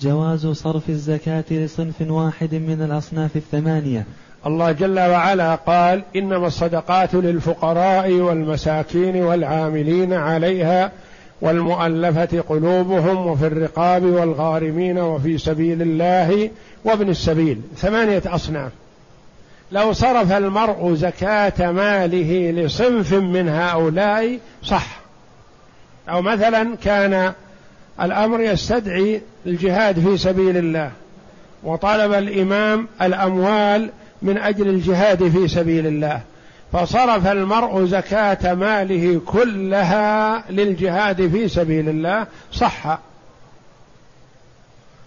جواز 0.01 0.47
صرف 0.47 0.89
الزكاة 0.89 1.43
لصنف 1.51 2.01
واحد 2.01 2.55
من 2.55 2.81
الأصناف 2.81 3.35
الثمانية. 3.35 4.05
الله 4.45 4.71
جل 4.71 4.99
وعلا 4.99 5.55
قال 5.55 6.03
إنما 6.15 6.47
الصدقات 6.47 7.15
للفقراء 7.15 8.11
والمساكين 8.11 9.23
والعاملين 9.23 10.13
عليها 10.13 10.91
والمؤلفة 11.41 12.41
قلوبهم 12.49 13.27
وفي 13.27 13.47
الرقاب 13.47 14.03
والغارمين 14.03 14.99
وفي 14.99 15.37
سبيل 15.37 15.81
الله 15.81 16.49
وابن 16.85 17.09
السبيل. 17.09 17.61
ثمانية 17.75 18.23
أصناف. 18.25 18.71
لو 19.71 19.93
صرف 19.93 20.31
المرء 20.31 20.93
زكاة 20.93 21.71
ماله 21.71 22.51
لصنف 22.51 23.13
من 23.13 23.49
هؤلاء 23.49 24.39
صح. 24.63 24.99
أو 26.09 26.21
مثلا 26.21 26.75
كان 26.83 27.33
الأمر 28.01 28.41
يستدعي 28.41 29.21
الجهاد 29.45 29.99
في 29.99 30.17
سبيل 30.17 30.57
الله 30.57 30.91
وطلب 31.63 32.13
الإمام 32.13 32.87
الأموال 33.01 33.89
من 34.21 34.37
أجل 34.37 34.67
الجهاد 34.67 35.29
في 35.29 35.47
سبيل 35.47 35.87
الله. 35.87 36.21
فصرف 36.73 37.27
المرء 37.27 37.85
زكاة 37.85 38.53
ماله 38.53 39.21
كلها 39.25 40.43
للجهاد 40.49 41.27
في 41.27 41.47
سبيل 41.47 41.89
الله 41.89 42.27
صح. 42.53 42.99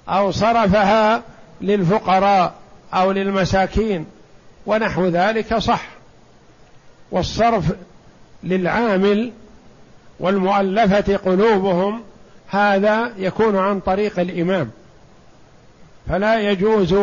أو 0.09 0.31
صرفها 0.31 1.23
للفقراء 1.61 2.55
أو 2.95 3.13
للمساكين 3.13 4.07
ونحو 4.67 5.07
ذلك 5.07 5.59
صح. 5.59 5.89
والصرف 7.11 7.65
للعامل 8.45 9.33
والمؤلفة 10.21 11.17
قلوبهم 11.17 12.03
هذا 12.51 13.13
يكون 13.19 13.57
عن 13.57 13.81
طريق 13.81 14.21
الإمام. 14.21 14.71
فلا 16.09 16.41
يجوز 16.41 16.97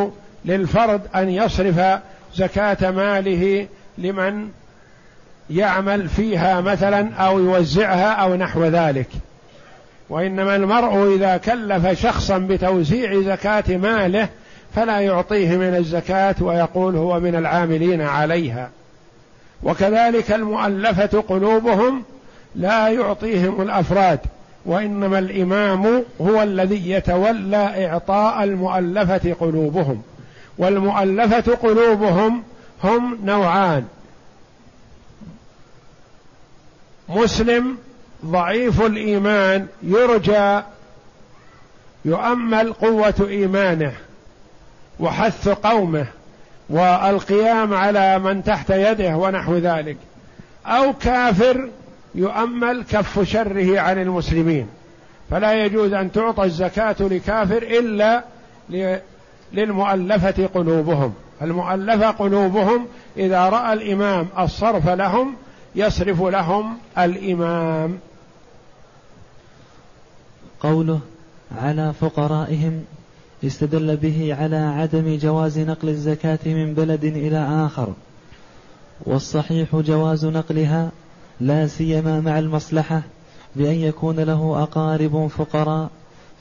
للفرد 0.45 1.02
أن 1.16 1.30
يصرف 1.30 2.00
زكاة 2.36 2.91
ماله 2.91 3.68
لمن 3.98 4.50
يعمل 5.50 6.10
فيها 6.10 6.62
مثلا 6.62 7.14
أو 7.14 7.39
يوزعها 7.39 8.12
أو 8.12 8.36
نحو 8.36 8.66
ذلك. 8.66 9.08
وإنما 10.10 10.56
المرء 10.56 11.16
إذا 11.16 11.38
كلف 11.38 12.02
شخصا 12.02 12.38
بتوزيع 12.38 13.22
زكاة 13.22 13.78
ماله 13.78 14.30
فلا 14.76 15.00
يعطيه 15.00 15.58
من 15.58 15.76
الزكاة 15.76 16.36
ويقول 16.41 16.95
هو 16.95 17.20
من 17.20 17.36
العاملين 17.36 18.02
عليها. 18.02 18.70
وكذلك 19.64 20.32
المؤلفة 20.32 21.22
قلوبهم 21.22 22.04
لا 22.56 22.88
يعطيهم 22.88 23.62
الأفراد. 23.62 24.20
وإنما 24.68 25.20
الإمام 25.20 26.03
هو 26.22 26.43
الذي 26.43 26.91
يتولى 26.91 27.88
إعطاء 27.88 28.43
المؤلفة 28.43 29.34
قلوبهم. 29.39 30.01
والمؤلفة 30.57 31.55
قلوبهم 31.55 32.43
هم 32.84 33.20
نوعان. 33.24 33.86
مسلم 37.09 37.78
ضعيف 38.26 38.82
الإيمان 38.82 39.68
يرجى 39.84 40.61
يؤمل 42.05 42.74
قوة 42.74 43.28
إيمانه 43.30 43.93
وحث 44.99 45.49
قومه 45.49 46.05
والقيام 46.70 47.74
على 47.74 48.20
من 48.20 48.43
تحت 48.43 48.70
يده 48.70 49.18
ونحو 49.18 49.57
ذلك. 49.57 49.97
أو 50.65 50.93
كافر 50.93 51.70
يؤمل 52.18 52.84
كف 52.84 53.20
شره 53.20 53.80
عن 53.80 54.01
المسلمين. 54.01 54.68
فلا 55.30 55.65
يجوز 55.65 55.93
أن 55.93 56.11
تعطى 56.11 56.43
الزكاة 56.43 56.95
لكافر 56.99 57.63
إلا 57.63 58.24
للمؤلفة 59.53 60.45
قلوبهم. 60.45 61.13
المؤلفة 61.41 62.11
قلوبهم 62.11 62.86
إذا 63.18 63.49
رأى 63.49 63.74
الإمام 63.74 64.28
الصرف 64.39 64.89
لهم 64.89 65.36
يصرف 65.76 66.22
لهم 66.22 66.78
الإمام. 66.97 67.99
قوله 70.59 70.99
على 71.61 71.93
فقرائهم 72.01 72.84
استدل 73.43 73.97
به 73.97 74.36
على 74.39 74.57
عدم 74.57 75.18
جواز 75.22 75.59
نقل 75.59 75.89
الزكاة 75.89 76.39
من 76.45 76.74
بلد 76.74 77.03
إلى 77.03 77.65
آخر. 77.65 77.93
والصحيح 79.05 79.76
جواز 79.76 80.26
نقلها 80.26 80.91
لا 81.39 81.67
سيما 81.67 82.19
مع 82.19 82.39
المصلحة 82.39 83.01
بأن 83.55 83.75
يكون 83.75 84.19
له 84.19 84.63
أقارب 84.63 85.27
فقراء 85.38 85.89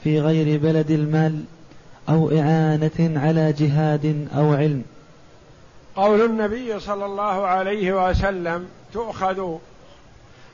في 0.03 0.21
غير 0.21 0.59
بلد 0.59 0.91
المال 0.91 1.43
أو 2.09 2.31
إعانة 2.31 3.19
على 3.19 3.53
جهاد 3.53 4.27
أو 4.37 4.53
علم. 4.53 4.83
قول 5.95 6.25
النبي 6.25 6.79
صلى 6.79 7.05
الله 7.05 7.47
عليه 7.47 8.09
وسلم 8.09 8.65
تؤخذ. 8.93 9.57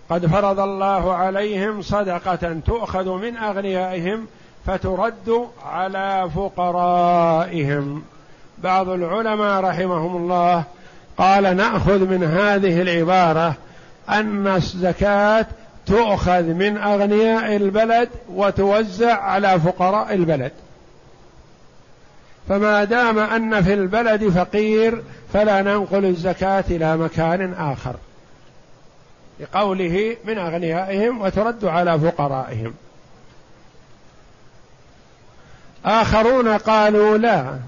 قد 0.10 0.26
فرض 0.26 0.60
الله 0.60 1.14
عليهم 1.14 1.82
صدقة 1.82 2.60
تؤخذ 2.66 3.10
من 3.10 3.38
أغنيائهم 3.38 4.28
فترد 4.66 5.48
على 5.66 6.30
فقرائهم. 6.36 8.04
بعض 8.64 8.90
العلماء 8.90 9.64
رحمهم 9.64 10.18
الله 10.18 10.64
قال 11.18 11.58
نأخذ 11.58 12.00
من 12.00 12.24
هذه 12.24 12.82
العبارة 12.82 13.56
أن 14.10 14.48
الزكاة 14.48 15.46
تؤخذ 15.86 16.44
من 16.44 16.78
أغنياء 16.78 17.56
البلد 17.56 18.10
وتوزع 18.30 19.22
على 19.22 19.60
فقراء 19.60 20.14
البلد. 20.14 20.52
فما 22.50 22.84
دام 22.84 23.20
أن 23.20 23.64
في 23.64 23.74
البلد 23.74 24.30
فقير 24.30 25.04
فلا 25.34 25.62
ننقل 25.62 26.06
الزكاة 26.06 26.64
إلى 26.70 26.98
مكان 26.98 27.54
آخر 27.54 27.96
لقوله 29.40 30.18
من 30.26 30.38
أغنيائهم 30.38 31.22
وترد 31.22 31.66
على 31.66 32.00
فقرائهم. 32.00 32.74
آخرون 35.86 36.48
قالوا 36.48 37.18
لا 37.18 37.60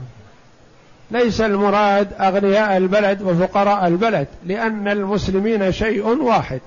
ليس 1.11 1.41
المراد 1.41 2.07
أغنياء 2.19 2.77
البلد 2.77 3.21
وفقراء 3.21 3.87
البلد 3.87 4.27
لأن 4.45 4.87
المسلمين 4.87 5.71
شيء 5.71 6.07
واحد. 6.07 6.61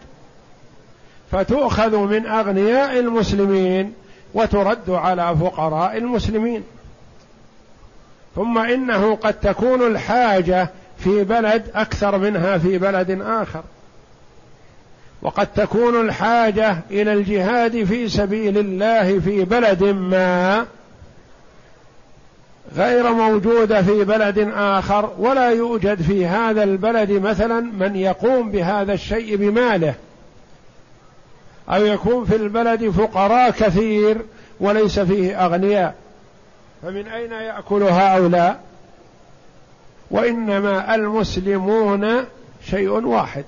فتؤخذ 1.32 1.96
من 1.96 2.26
أغنياء 2.26 2.98
المسلمين 2.98 3.92
وترد 4.34 4.90
على 4.90 5.36
فقراء 5.36 5.96
المسلمين. 5.96 6.62
ثم 8.36 8.58
إنه 8.58 9.14
قد 9.14 9.34
تكون 9.34 9.86
الحاجة 9.86 10.70
في 10.98 11.24
بلد 11.24 11.70
أكثر 11.74 12.18
منها 12.18 12.58
في 12.58 12.78
بلد 12.78 13.20
آخر. 13.22 13.62
وقد 15.22 15.46
تكون 15.46 16.00
الحاجة 16.00 16.78
إلى 16.90 17.12
الجهاد 17.12 17.84
في 17.84 18.08
سبيل 18.08 18.58
الله 18.58 19.20
في 19.20 19.44
بلد 19.44 19.84
ما 19.84 20.66
غير 22.76 23.12
موجودة 23.12 23.82
في 23.82 24.04
بلد 24.04 24.52
آخر 24.56 25.10
ولا 25.18 25.50
يوجد 25.50 26.02
في 26.02 26.26
هذا 26.26 26.62
البلد 26.62 27.10
مثلا 27.10 27.60
من 27.60 27.96
يقوم 27.96 28.50
بهذا 28.50 28.92
الشيء 28.92 29.36
بماله. 29.36 29.94
أو 31.68 31.84
يكون 31.84 32.24
في 32.24 32.36
البلد 32.36 32.90
فقراء 32.90 33.50
كثير 33.50 34.16
وليس 34.60 34.98
فيه 35.00 35.46
أغنياء. 35.46 35.94
فمن 36.82 37.06
أين 37.06 37.32
يأكل 37.32 37.82
هؤلاء؟ 37.82 38.60
وإنما 40.10 40.94
المسلمون 40.94 42.24
شيء 42.70 42.90
واحد. 42.90 43.44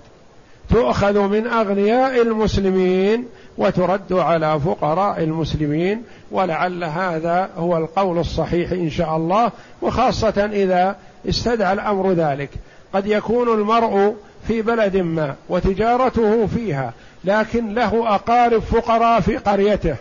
تؤخذ 0.70 1.18
من 1.18 1.46
أغنياء 1.46 2.22
المسلمين 2.22 3.26
وترد 3.58 4.12
على 4.12 4.60
فقراء 4.60 5.22
المسلمين 5.22 6.02
ولعل 6.30 6.84
هذا 6.84 7.50
هو 7.56 7.76
القول 7.76 8.18
الصحيح 8.18 8.72
إن 8.72 8.90
شاء 8.90 9.16
الله 9.16 9.52
وخاصة 9.82 10.50
إذا 10.52 10.96
استدعى 11.28 11.72
الأمر 11.72 12.12
ذلك. 12.12 12.50
قد 12.92 13.06
يكون 13.06 13.48
المرء 13.48 14.14
في 14.48 14.62
بلد 14.62 14.96
ما 14.96 15.34
وتجارته 15.48 16.46
فيها 16.46 16.92
لكن 17.24 17.74
له 17.74 18.14
أقارب 18.14 18.58
فقراء 18.62 19.20
في 19.20 19.36
قريته 19.36 19.96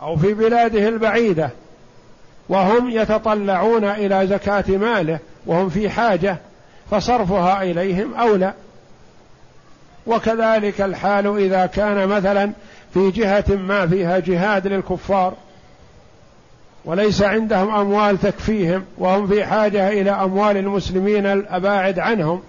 أو 0.00 0.16
في 0.16 0.34
بلاده 0.34 0.88
البعيدة 0.88 1.50
وهم 2.48 2.90
يتطلعون 2.90 3.84
إلى 3.84 4.26
زكاة 4.26 4.64
ماله 4.68 5.18
وهم 5.46 5.68
في 5.68 5.90
حاجة 5.90 6.36
فصرفها 6.90 7.62
إليهم 7.62 8.14
اولى 8.14 8.52
وكذلك 10.06 10.80
الحال 10.80 11.38
إذا 11.38 11.66
كان 11.66 12.08
مثلا 12.08 12.52
في 12.94 13.10
جهة 13.10 13.44
ما 13.48 13.86
فيها 13.86 14.18
جهاد 14.18 14.66
للكفار 14.66 15.34
وليس 16.84 17.22
عندهم 17.22 17.74
أموال 17.74 18.20
تكفيهم 18.20 18.84
وهم 18.98 19.26
في 19.26 19.44
حاجة 19.44 19.88
إلى 19.88 20.10
أموال 20.10 20.56
المسلمين 20.56 21.26
الأباعد 21.26 21.98
عنهم 21.98 22.42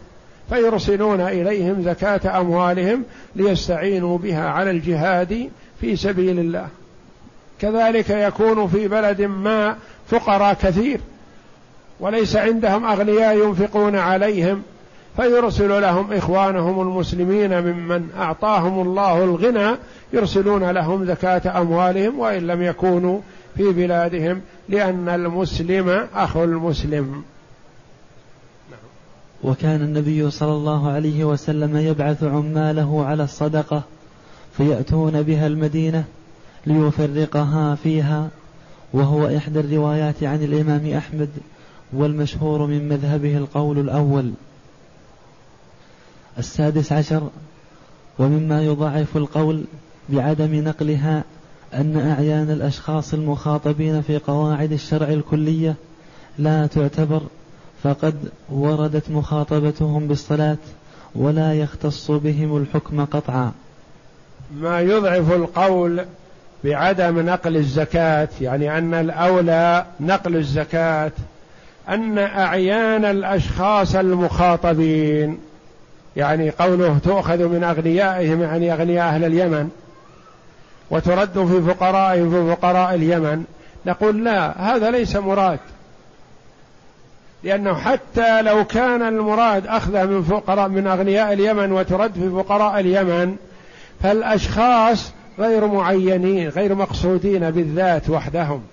فيرسلون 0.50 1.22
إليهم 1.22 1.84
زكاة 1.84 2.40
أموالهم 2.40 3.04
ليستعينوا 3.36 4.18
بها 4.18 4.50
على 4.50 4.72
الجهاد 4.72 5.50
في 5.82 5.96
سبيل 5.96 6.40
الله. 6.40 6.68
كذلك 7.62 8.10
يكون 8.10 8.68
في 8.68 8.88
بلد 8.88 9.22
ما 9.22 9.76
فقراء 10.08 10.54
كثير 10.54 11.00
وليس 12.00 12.36
عندهم 12.36 12.86
أغنياء 12.86 13.38
ينفقون 13.38 13.96
عليهم 13.96 14.64
فيرسل 15.16 15.82
لهم 15.82 16.14
إخوانهم 16.14 16.82
المسلمين 16.82 17.62
ممن 17.62 18.10
أعطاهم 18.18 18.82
الله 18.82 19.24
الغنى 19.24 19.78
يرسلون 20.14 20.72
لهم 20.72 21.06
زكاة 21.06 21.62
أموالهم 21.62 22.20
وإن 22.20 22.48
لم 22.48 22.62
يكونوا 22.62 23.20
في 23.58 23.64
بلادهم 23.74 24.42
لأن 24.70 25.10
المسلم 25.10 26.08
اخو 26.16 26.44
المسلم. 26.44 27.24
وكان 29.44 29.82
النبي 29.82 30.32
صلى 30.32 30.52
الله 30.52 30.92
عليه 30.92 31.24
وسلم 31.24 31.78
يبعث 31.78 32.24
عماله 32.24 33.06
على 33.06 33.24
الصدقة 33.24 33.84
فيأتون 34.58 35.22
بها 35.22 35.48
المدينة 35.48 36.04
ليفرقها 36.66 37.76
فيها 37.76 38.30
وهو 38.94 39.28
إحدى 39.38 39.60
الروايات 39.60 40.24
عن 40.24 40.44
الإمام 40.44 40.94
أحمد 40.98 41.30
والمشهور 41.94 42.66
من 42.68 42.90
مذهبه 42.90 43.38
القول 43.38 43.80
الأول. 43.80 44.32
السادس 46.40 46.92
عشر 46.92 47.30
ومما 48.20 48.64
يضعف 48.64 49.18
القول 49.18 49.64
بعدم 50.10 50.56
نقلها 50.56 51.24
أن 51.74 52.12
أعيان 52.12 52.52
الأشخاص 52.52 53.14
المخاطبين 53.14 54.02
في 54.02 54.18
قواعد 54.18 54.72
الشرع 54.72 55.08
الكلية 55.08 55.76
لا 56.40 56.68
تعتبر 56.68 57.22
فقد 57.84 58.16
وردت 58.50 59.12
مخاطبتهم 59.12 60.08
بالصلاة 60.08 60.58
ولا 61.16 61.54
يختص 61.54 62.12
بهم 62.12 62.58
الحكم 62.58 63.06
قطعا. 63.06 63.52
ما 64.58 64.82
يضعف 64.82 65.32
القول 65.32 66.06
بعدم 66.64 67.20
نقل 67.20 67.58
الزكاة 67.58 68.30
يعني 68.42 68.78
أن 68.78 68.94
الأولى 68.94 69.86
نقل 70.00 70.36
الزكاة 70.36 71.12
أن 71.90 72.18
أعيان 72.18 73.06
الأشخاص 73.06 73.96
المخاطبين 73.96 75.40
يعني 76.16 76.50
قوله 76.50 76.98
تؤخذ 77.04 77.48
من 77.48 77.64
أغنيائهم 77.64 78.42
يعني 78.42 78.74
أغنياء 78.74 79.08
أهل 79.08 79.26
اليمن 79.26 79.70
وترد 80.90 81.46
في 81.46 81.74
فقرائهم 81.74 82.32
في 82.32 82.56
فقراء 82.56 82.96
اليمن. 82.96 83.44
نقول 83.86 84.24
لا 84.24 84.76
هذا 84.76 84.92
ليس 84.92 85.16
مراد 85.16 85.60
لأنه 87.44 87.74
حتى 87.74 88.42
لو 88.42 88.66
كان 88.66 89.02
المراد 89.02 89.68
أخذه 89.68 90.06
من 90.06 90.24
فقراء 90.24 90.68
من 90.68 90.88
أغنياء 90.88 91.34
اليمن 91.34 91.72
وترد 91.72 92.14
في 92.14 92.30
فقراء 92.30 92.80
اليمن 92.80 93.36
فالأشخاص 94.04 95.12
غير 95.40 95.68
معينين 95.68 96.50
غير 96.50 96.76
مقصودين 96.76 97.52
بالذات 97.52 98.10
وحدهم. 98.10 98.64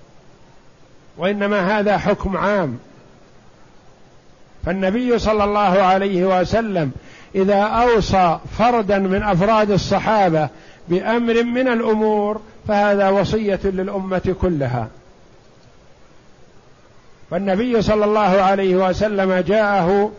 وإنما 1.18 1.78
هذا 1.78 1.98
حكم 1.98 2.36
عام. 2.36 2.78
فالنبي 4.66 5.18
صلى 5.18 5.44
الله 5.44 5.82
عليه 5.82 6.40
وسلم 6.40 6.92
إذا 7.34 7.60
أوصى 7.62 8.38
فردا 8.58 8.98
من 8.98 9.22
أفراد 9.22 9.70
الصحابة 9.70 10.48
بأمر 10.88 11.42
من 11.42 11.68
الأمور 11.68 12.40
فهذا 12.68 13.08
وصية 13.08 13.60
للأمة 13.64 14.34
كلها. 14.40 14.88
والنبي 17.30 17.82
صلى 17.82 18.04
الله 18.04 18.20
عليه 18.20 18.76
وسلم 18.76 19.34
جاءه 19.34 20.12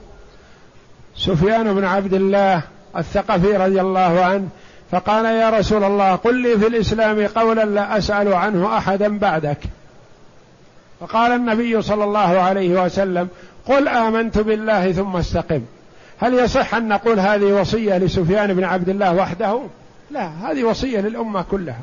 سفيان 1.16 1.74
بن 1.74 1.86
عبد 1.86 2.14
الله 2.14 2.62
الثقفي 2.98 3.58
رضي 3.58 3.82
الله 3.82 4.26
عنه 4.26 4.48
فقال 4.92 5.26
يا 5.26 5.50
رسول 5.50 5.84
الله 5.84 6.16
قل 6.16 6.36
لي 6.36 6.58
في 6.58 6.68
الإسلام 6.68 7.28
قولا 7.28 7.66
لا 7.66 7.98
أسأل 7.98 8.34
عنه 8.34 8.78
أحدا 8.78 9.18
بعدك. 9.18 9.58
فقال 11.00 11.32
النبي 11.32 11.82
صلى 11.82 12.04
الله 12.04 12.20
عليه 12.20 12.86
وسلم 12.86 13.28
قل 13.66 13.88
آمنت 13.88 14.38
بالله 14.38 14.92
ثم 14.92 15.16
استقم. 15.16 15.62
هل 16.24 16.34
يصح 16.34 16.76
أن 16.76 16.88
نقول 16.88 17.20
هذه 17.20 17.54
وصية 17.62 17.98
لسفيان 17.98 18.54
بن 18.54 18.64
عبد 18.64 18.90
الله 18.90 19.16
وحده؟ 19.16 19.62
لا 20.12 20.28
هذه 20.28 20.64
وصية 20.64 21.00
للأمة 21.00 21.42
كلها. 21.52 21.82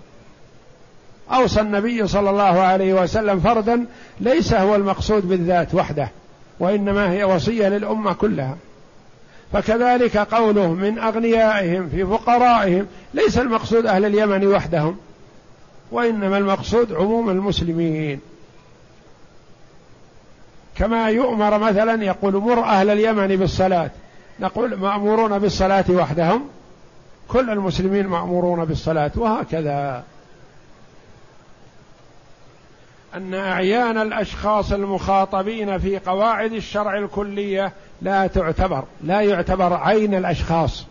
أوصى 1.33 1.61
النبي 1.61 2.07
صلى 2.07 2.31
الله 2.31 2.61
عليه 2.61 2.95
وسلم 2.95 3.41
فردا 3.41 3.87
ليس 4.21 4.55
هو 4.55 4.75
المقصود 4.77 5.29
بالذات 5.29 5.75
وحده 5.75 6.09
وإنما 6.61 7.13
هي 7.13 7.25
وصية 7.25 7.69
للأمة 7.69 8.13
كلها. 8.13 8.57
فكذلك 9.53 10.17
قوله 10.17 10.69
من 10.69 10.99
أغنيائهم 10.99 11.89
في 11.89 12.07
فقرائهم 12.07 12.87
ليس 13.15 13.39
المقصود 13.39 13.87
أهل 13.87 14.05
اليمن 14.05 14.47
وحدهم 14.47 14.97
وإنما 15.93 16.39
المقصود 16.39 16.93
عموم 16.93 17.31
المسلمين. 17.31 18.21
كما 20.77 21.09
يؤمر 21.09 21.59
مثلا 21.59 22.05
يقول 22.05 22.37
مر 22.37 22.65
أهل 22.65 22.91
اليمن 22.91 23.37
بالصلاة. 23.37 23.91
نقول 24.41 24.77
مأمورون 24.77 25.39
بالصلاة 25.39 25.85
وحدهم. 25.91 26.49
كل 27.29 27.51
المسلمين 27.51 28.07
مأمورون 28.07 28.65
بالصلاة 28.65 29.11
وهكذا. 29.17 30.05
أن 33.15 33.35
أعيان 33.35 33.99
الأشخاص 33.99 34.73
المخاطبين 34.73 35.79
في 35.79 35.99
قواعد 35.99 36.53
الشرع 36.53 36.99
الكلية 36.99 37.73
لا 38.03 38.27
تعتبر 38.27 38.85
لا 39.05 39.21
يعتبر 39.21 39.75
عين 39.75 40.15
الأشخاص 40.15 40.87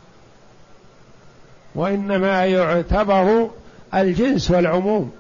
وإنما 1.75 2.45
يعتبر 2.45 3.49
الجنس 3.93 4.51
والعموم. 4.51 5.11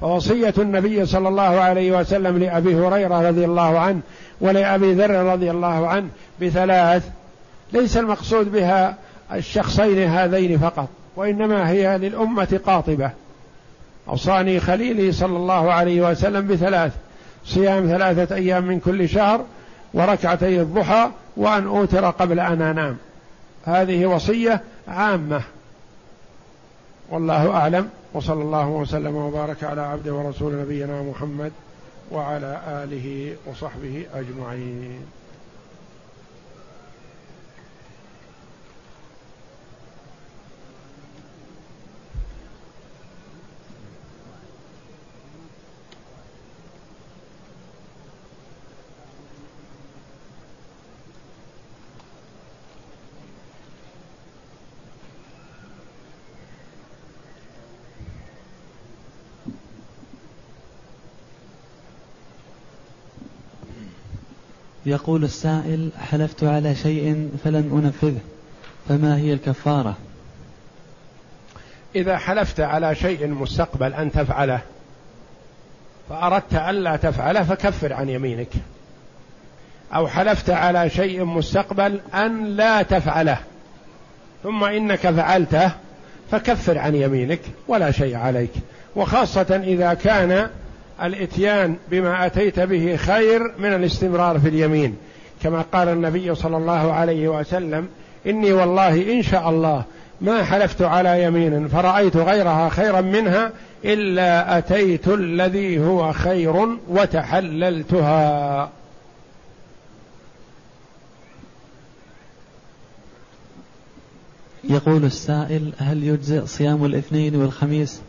فوصيه 0.00 0.54
النبي 0.58 1.06
صلى 1.06 1.28
الله 1.28 1.60
عليه 1.60 1.98
وسلم 1.98 2.38
لأبي 2.38 2.74
هريرة 2.74 3.28
رضي 3.28 3.44
الله 3.44 3.78
عنه 3.78 4.00
ولأبي 4.40 4.92
ذر 4.92 5.10
رضي 5.10 5.50
الله 5.50 5.88
عنه 5.88 6.08
بثلاث 6.40 7.10
ليس 7.72 7.96
المقصود 7.96 8.52
بها 8.52 8.96
الشخصين 9.32 10.08
هذين 10.08 10.58
فقط 10.58 10.88
وإنما 11.16 11.70
هي 11.70 11.98
للأمة 11.98 12.60
قاطبة. 12.66 13.10
أوصاني 14.08 14.60
خليلي 14.60 15.12
صلى 15.12 15.36
الله 15.36 15.72
عليه 15.72 16.10
وسلم 16.10 16.46
بثلاث 16.46 16.92
صيام 17.44 17.86
ثلاثة 17.86 18.34
أيام 18.34 18.64
من 18.64 18.80
كل 18.80 19.08
شهر 19.08 19.44
وركعتي 19.94 20.60
الضحى 20.60 21.10
وأن 21.36 21.66
أوتر 21.66 22.10
قبل 22.10 22.40
أن 22.40 22.62
أنام. 22.62 22.96
هذه 23.64 24.06
وصية 24.06 24.60
عامة. 24.88 25.42
والله 27.10 27.50
أعلم 27.50 27.88
وصلى 28.14 28.42
الله 28.42 28.68
وسلم 28.68 29.16
وبارك 29.16 29.64
على 29.64 29.80
عبد 29.80 30.08
ورسول 30.08 30.54
نبينا 30.60 31.02
محمد 31.02 31.52
وعلى 32.12 32.60
آله 32.68 33.34
وصحبه 33.46 34.06
أجمعين. 34.14 35.00
يقول 64.90 65.24
السائل 65.24 65.90
حلفت 66.10 66.44
على 66.44 66.74
شيء 66.74 67.30
فلن 67.44 67.82
أنفذه 67.84 68.20
فما 68.88 69.16
هي 69.16 69.32
الكفارة؟ 69.32 69.96
إذا 71.96 72.18
حلفت 72.18 72.60
على 72.60 72.94
شيء 72.94 73.26
مستقبل 73.26 73.94
أن 73.94 74.12
تفعله 74.12 74.60
فأردت 76.08 76.54
ألا 76.54 76.96
تفعله 76.96 77.42
فكفر 77.42 77.92
عن 77.92 78.08
يمينك. 78.08 78.48
أو 79.94 80.08
حلفت 80.08 80.50
على 80.50 80.90
شيء 80.90 81.24
مستقبل 81.24 82.00
أن 82.14 82.44
لا 82.44 82.82
تفعله 82.82 83.38
ثم 84.42 84.64
إنك 84.64 85.10
فعلته 85.10 85.70
فكفر 86.30 86.78
عن 86.78 86.94
يمينك 86.94 87.40
ولا 87.68 87.90
شيء 87.90 88.16
عليك. 88.16 88.52
وخاصة 88.96 89.60
إذا 89.64 89.94
كان 89.94 90.50
الاتيان 91.02 91.76
بما 91.90 92.26
أتيت 92.26 92.60
به 92.60 92.96
خير 92.96 93.52
من 93.58 93.74
الاستمرار 93.74 94.38
في 94.38 94.48
اليمين. 94.48 94.96
كما 95.42 95.64
قال 95.72 95.88
النبي 95.88 96.34
صلى 96.34 96.56
الله 96.56 96.92
عليه 96.92 97.28
وسلم 97.28 97.88
إني 98.26 98.52
والله 98.52 99.12
إن 99.12 99.22
شاء 99.22 99.50
الله 99.50 99.84
ما 100.20 100.44
حلفت 100.44 100.82
على 100.82 101.22
يمين 101.24 101.68
فرأيت 101.68 102.16
غيرها 102.16 102.68
خيرا 102.68 103.00
منها 103.00 103.52
إلا 103.84 104.58
أتيت 104.58 105.08
الذي 105.08 105.78
هو 105.78 106.12
خير 106.12 106.68
وتحللتها. 106.88 108.70
يقول 114.64 115.04
السائل 115.04 115.72
هل 115.78 116.04
يجزئ 116.04 116.46
صيام 116.46 116.84
الاثنين 116.84 117.36
والخميس؟ 117.36 118.00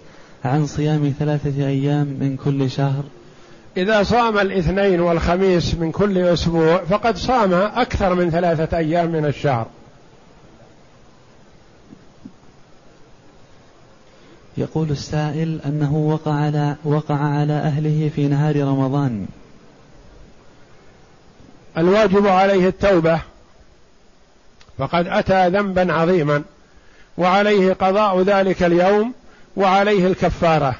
عن 0.46 0.66
صيام 0.66 1.14
ثلاثة 1.20 1.68
أيام 1.68 2.08
من 2.20 2.38
كل 2.38 2.72
شهر. 2.72 3.04
إذا 3.78 4.04
صام 4.04 4.38
الاثنين 4.38 5.00
والخميس 5.00 5.76
من 5.76 5.92
كل 5.92 6.18
أسبوع 6.18 6.78
فقد 6.78 7.18
صام 7.18 7.54
أكثر 7.54 8.16
من 8.16 8.30
ثلاثة 8.30 8.78
أيام 8.78 9.12
من 9.12 9.26
الشهر. 9.26 9.68
يقول 14.58 14.92
السائل 14.92 15.62
أنه 15.66 15.96
وقع 15.96 16.34
على 16.34 16.76
وقع 16.84 17.16
على 17.16 17.54
أهله 17.54 18.12
في 18.16 18.28
نهار 18.28 18.64
رمضان. 18.64 19.26
الواجب 21.78 22.28
عليه 22.28 22.68
التوبة. 22.68 23.22
فقد 24.78 25.08
أتى 25.08 25.50
ذنبا 25.50 25.94
عظيما. 25.94 26.44
وعليه 27.18 27.74
قضاء 27.74 28.22
ذلك 28.22 28.64
اليوم 28.64 29.14
وعليه 29.58 30.08
الكفارة. 30.08 30.76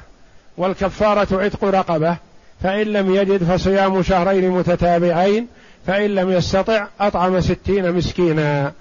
والكفارة 0.56 1.42
عتق 1.42 1.64
رقبة. 1.64 2.16
فإن 2.62 2.86
لم 2.86 3.14
يجد 3.14 3.44
فصيام 3.44 4.02
شهرين 4.02 4.50
متتابعين. 4.50 5.46
فإن 5.86 6.14
لم 6.14 6.30
يستطع 6.30 6.86
أطعم 7.00 7.40
ستين 7.40 7.92
مسكينا. 7.92 8.72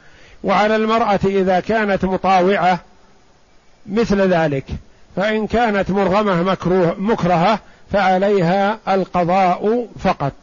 وعلى 0.44 0.76
المرأة 0.76 1.20
إذا 1.26 1.60
كانت 1.60 2.06
مطاوعة 2.06 2.80
مثل 3.86 4.22
ذلك. 4.22 4.66
فإن 5.16 5.48
كانت 5.48 5.92
مرغمة 5.92 6.44
مكروه 6.44 6.96
مكرهة 7.00 7.60
فعليها 7.92 8.80
القضاء 8.88 9.88
فقط. 10.00 10.34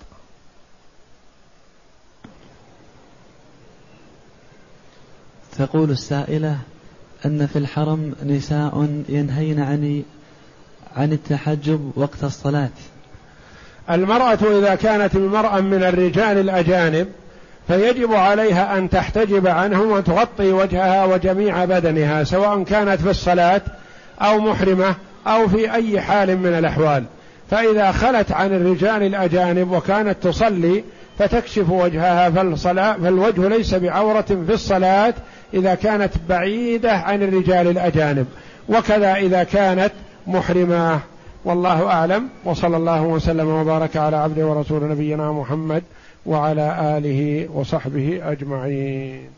تقول 5.59 5.91
السائلة 5.91 6.59
أن 7.27 7.47
في 7.47 7.59
الحرم 7.59 8.15
نساء 8.27 9.03
ينهين 9.09 9.61
عن 9.61 10.03
عن 10.97 11.13
التحجب 11.13 11.93
وقت 11.97 12.25
الصلاة. 12.25 12.71
المرأة 13.91 14.39
إذا 14.59 14.75
كانت 14.75 15.17
امرأة 15.17 15.61
من 15.61 15.83
الرجال 15.83 16.39
الأجانب 16.39 17.09
فيجب 17.69 18.13
عليها 18.13 18.79
أن 18.79 18.91
تحتجب 18.91 19.47
عنهم 19.47 19.91
وتغطي 19.91 20.53
وجهها 20.53 21.05
وجميع 21.05 21.65
بدنها 21.65 22.25
سواء 22.25 22.63
كانت 22.63 23.01
في 23.01 23.11
الصلاة 23.11 23.63
أو 24.21 24.39
محرمة 24.39 24.95
أو 25.27 25.49
في 25.49 25.73
أي 25.75 26.01
حال 26.01 26.39
من 26.39 26.59
الأحوال. 26.59 27.05
فإذا 27.51 27.93
خلت 27.93 28.33
عن 28.33 28.53
الرجال 28.53 29.03
الأجانب 29.03 29.71
وكانت 29.73 30.17
تصلي 30.23 30.85
فتكشف 31.19 31.71
وجهها 31.71 32.31
فالصلاة 32.31 32.93
فالوجه 32.93 33.49
ليس 33.49 33.75
بعورة 33.75 34.21
في 34.47 34.55
الصلاة 34.55 35.15
إذا 35.55 35.75
كانت 35.75 36.13
بعيدة 36.29 36.93
عن 36.93 37.23
الرجال 37.23 37.69
الأجانب 37.69 38.27
وكذا 38.69 39.15
إذا 39.15 39.45
كانت 39.45 39.93
محرمة. 40.27 41.01
والله 41.45 41.87
أعلم. 41.87 42.29
وصلى 42.45 42.77
الله 42.77 43.03
وسلم 43.03 43.49
وبارك 43.49 43.97
على 43.97 44.17
عبده 44.17 44.47
ورسول 44.47 44.91
نبينا 44.91 45.33
محمد 45.33 45.83
وعلى 46.27 46.99
آله 46.99 47.49
وصحبه 47.55 48.21
أجمعين. 48.33 49.31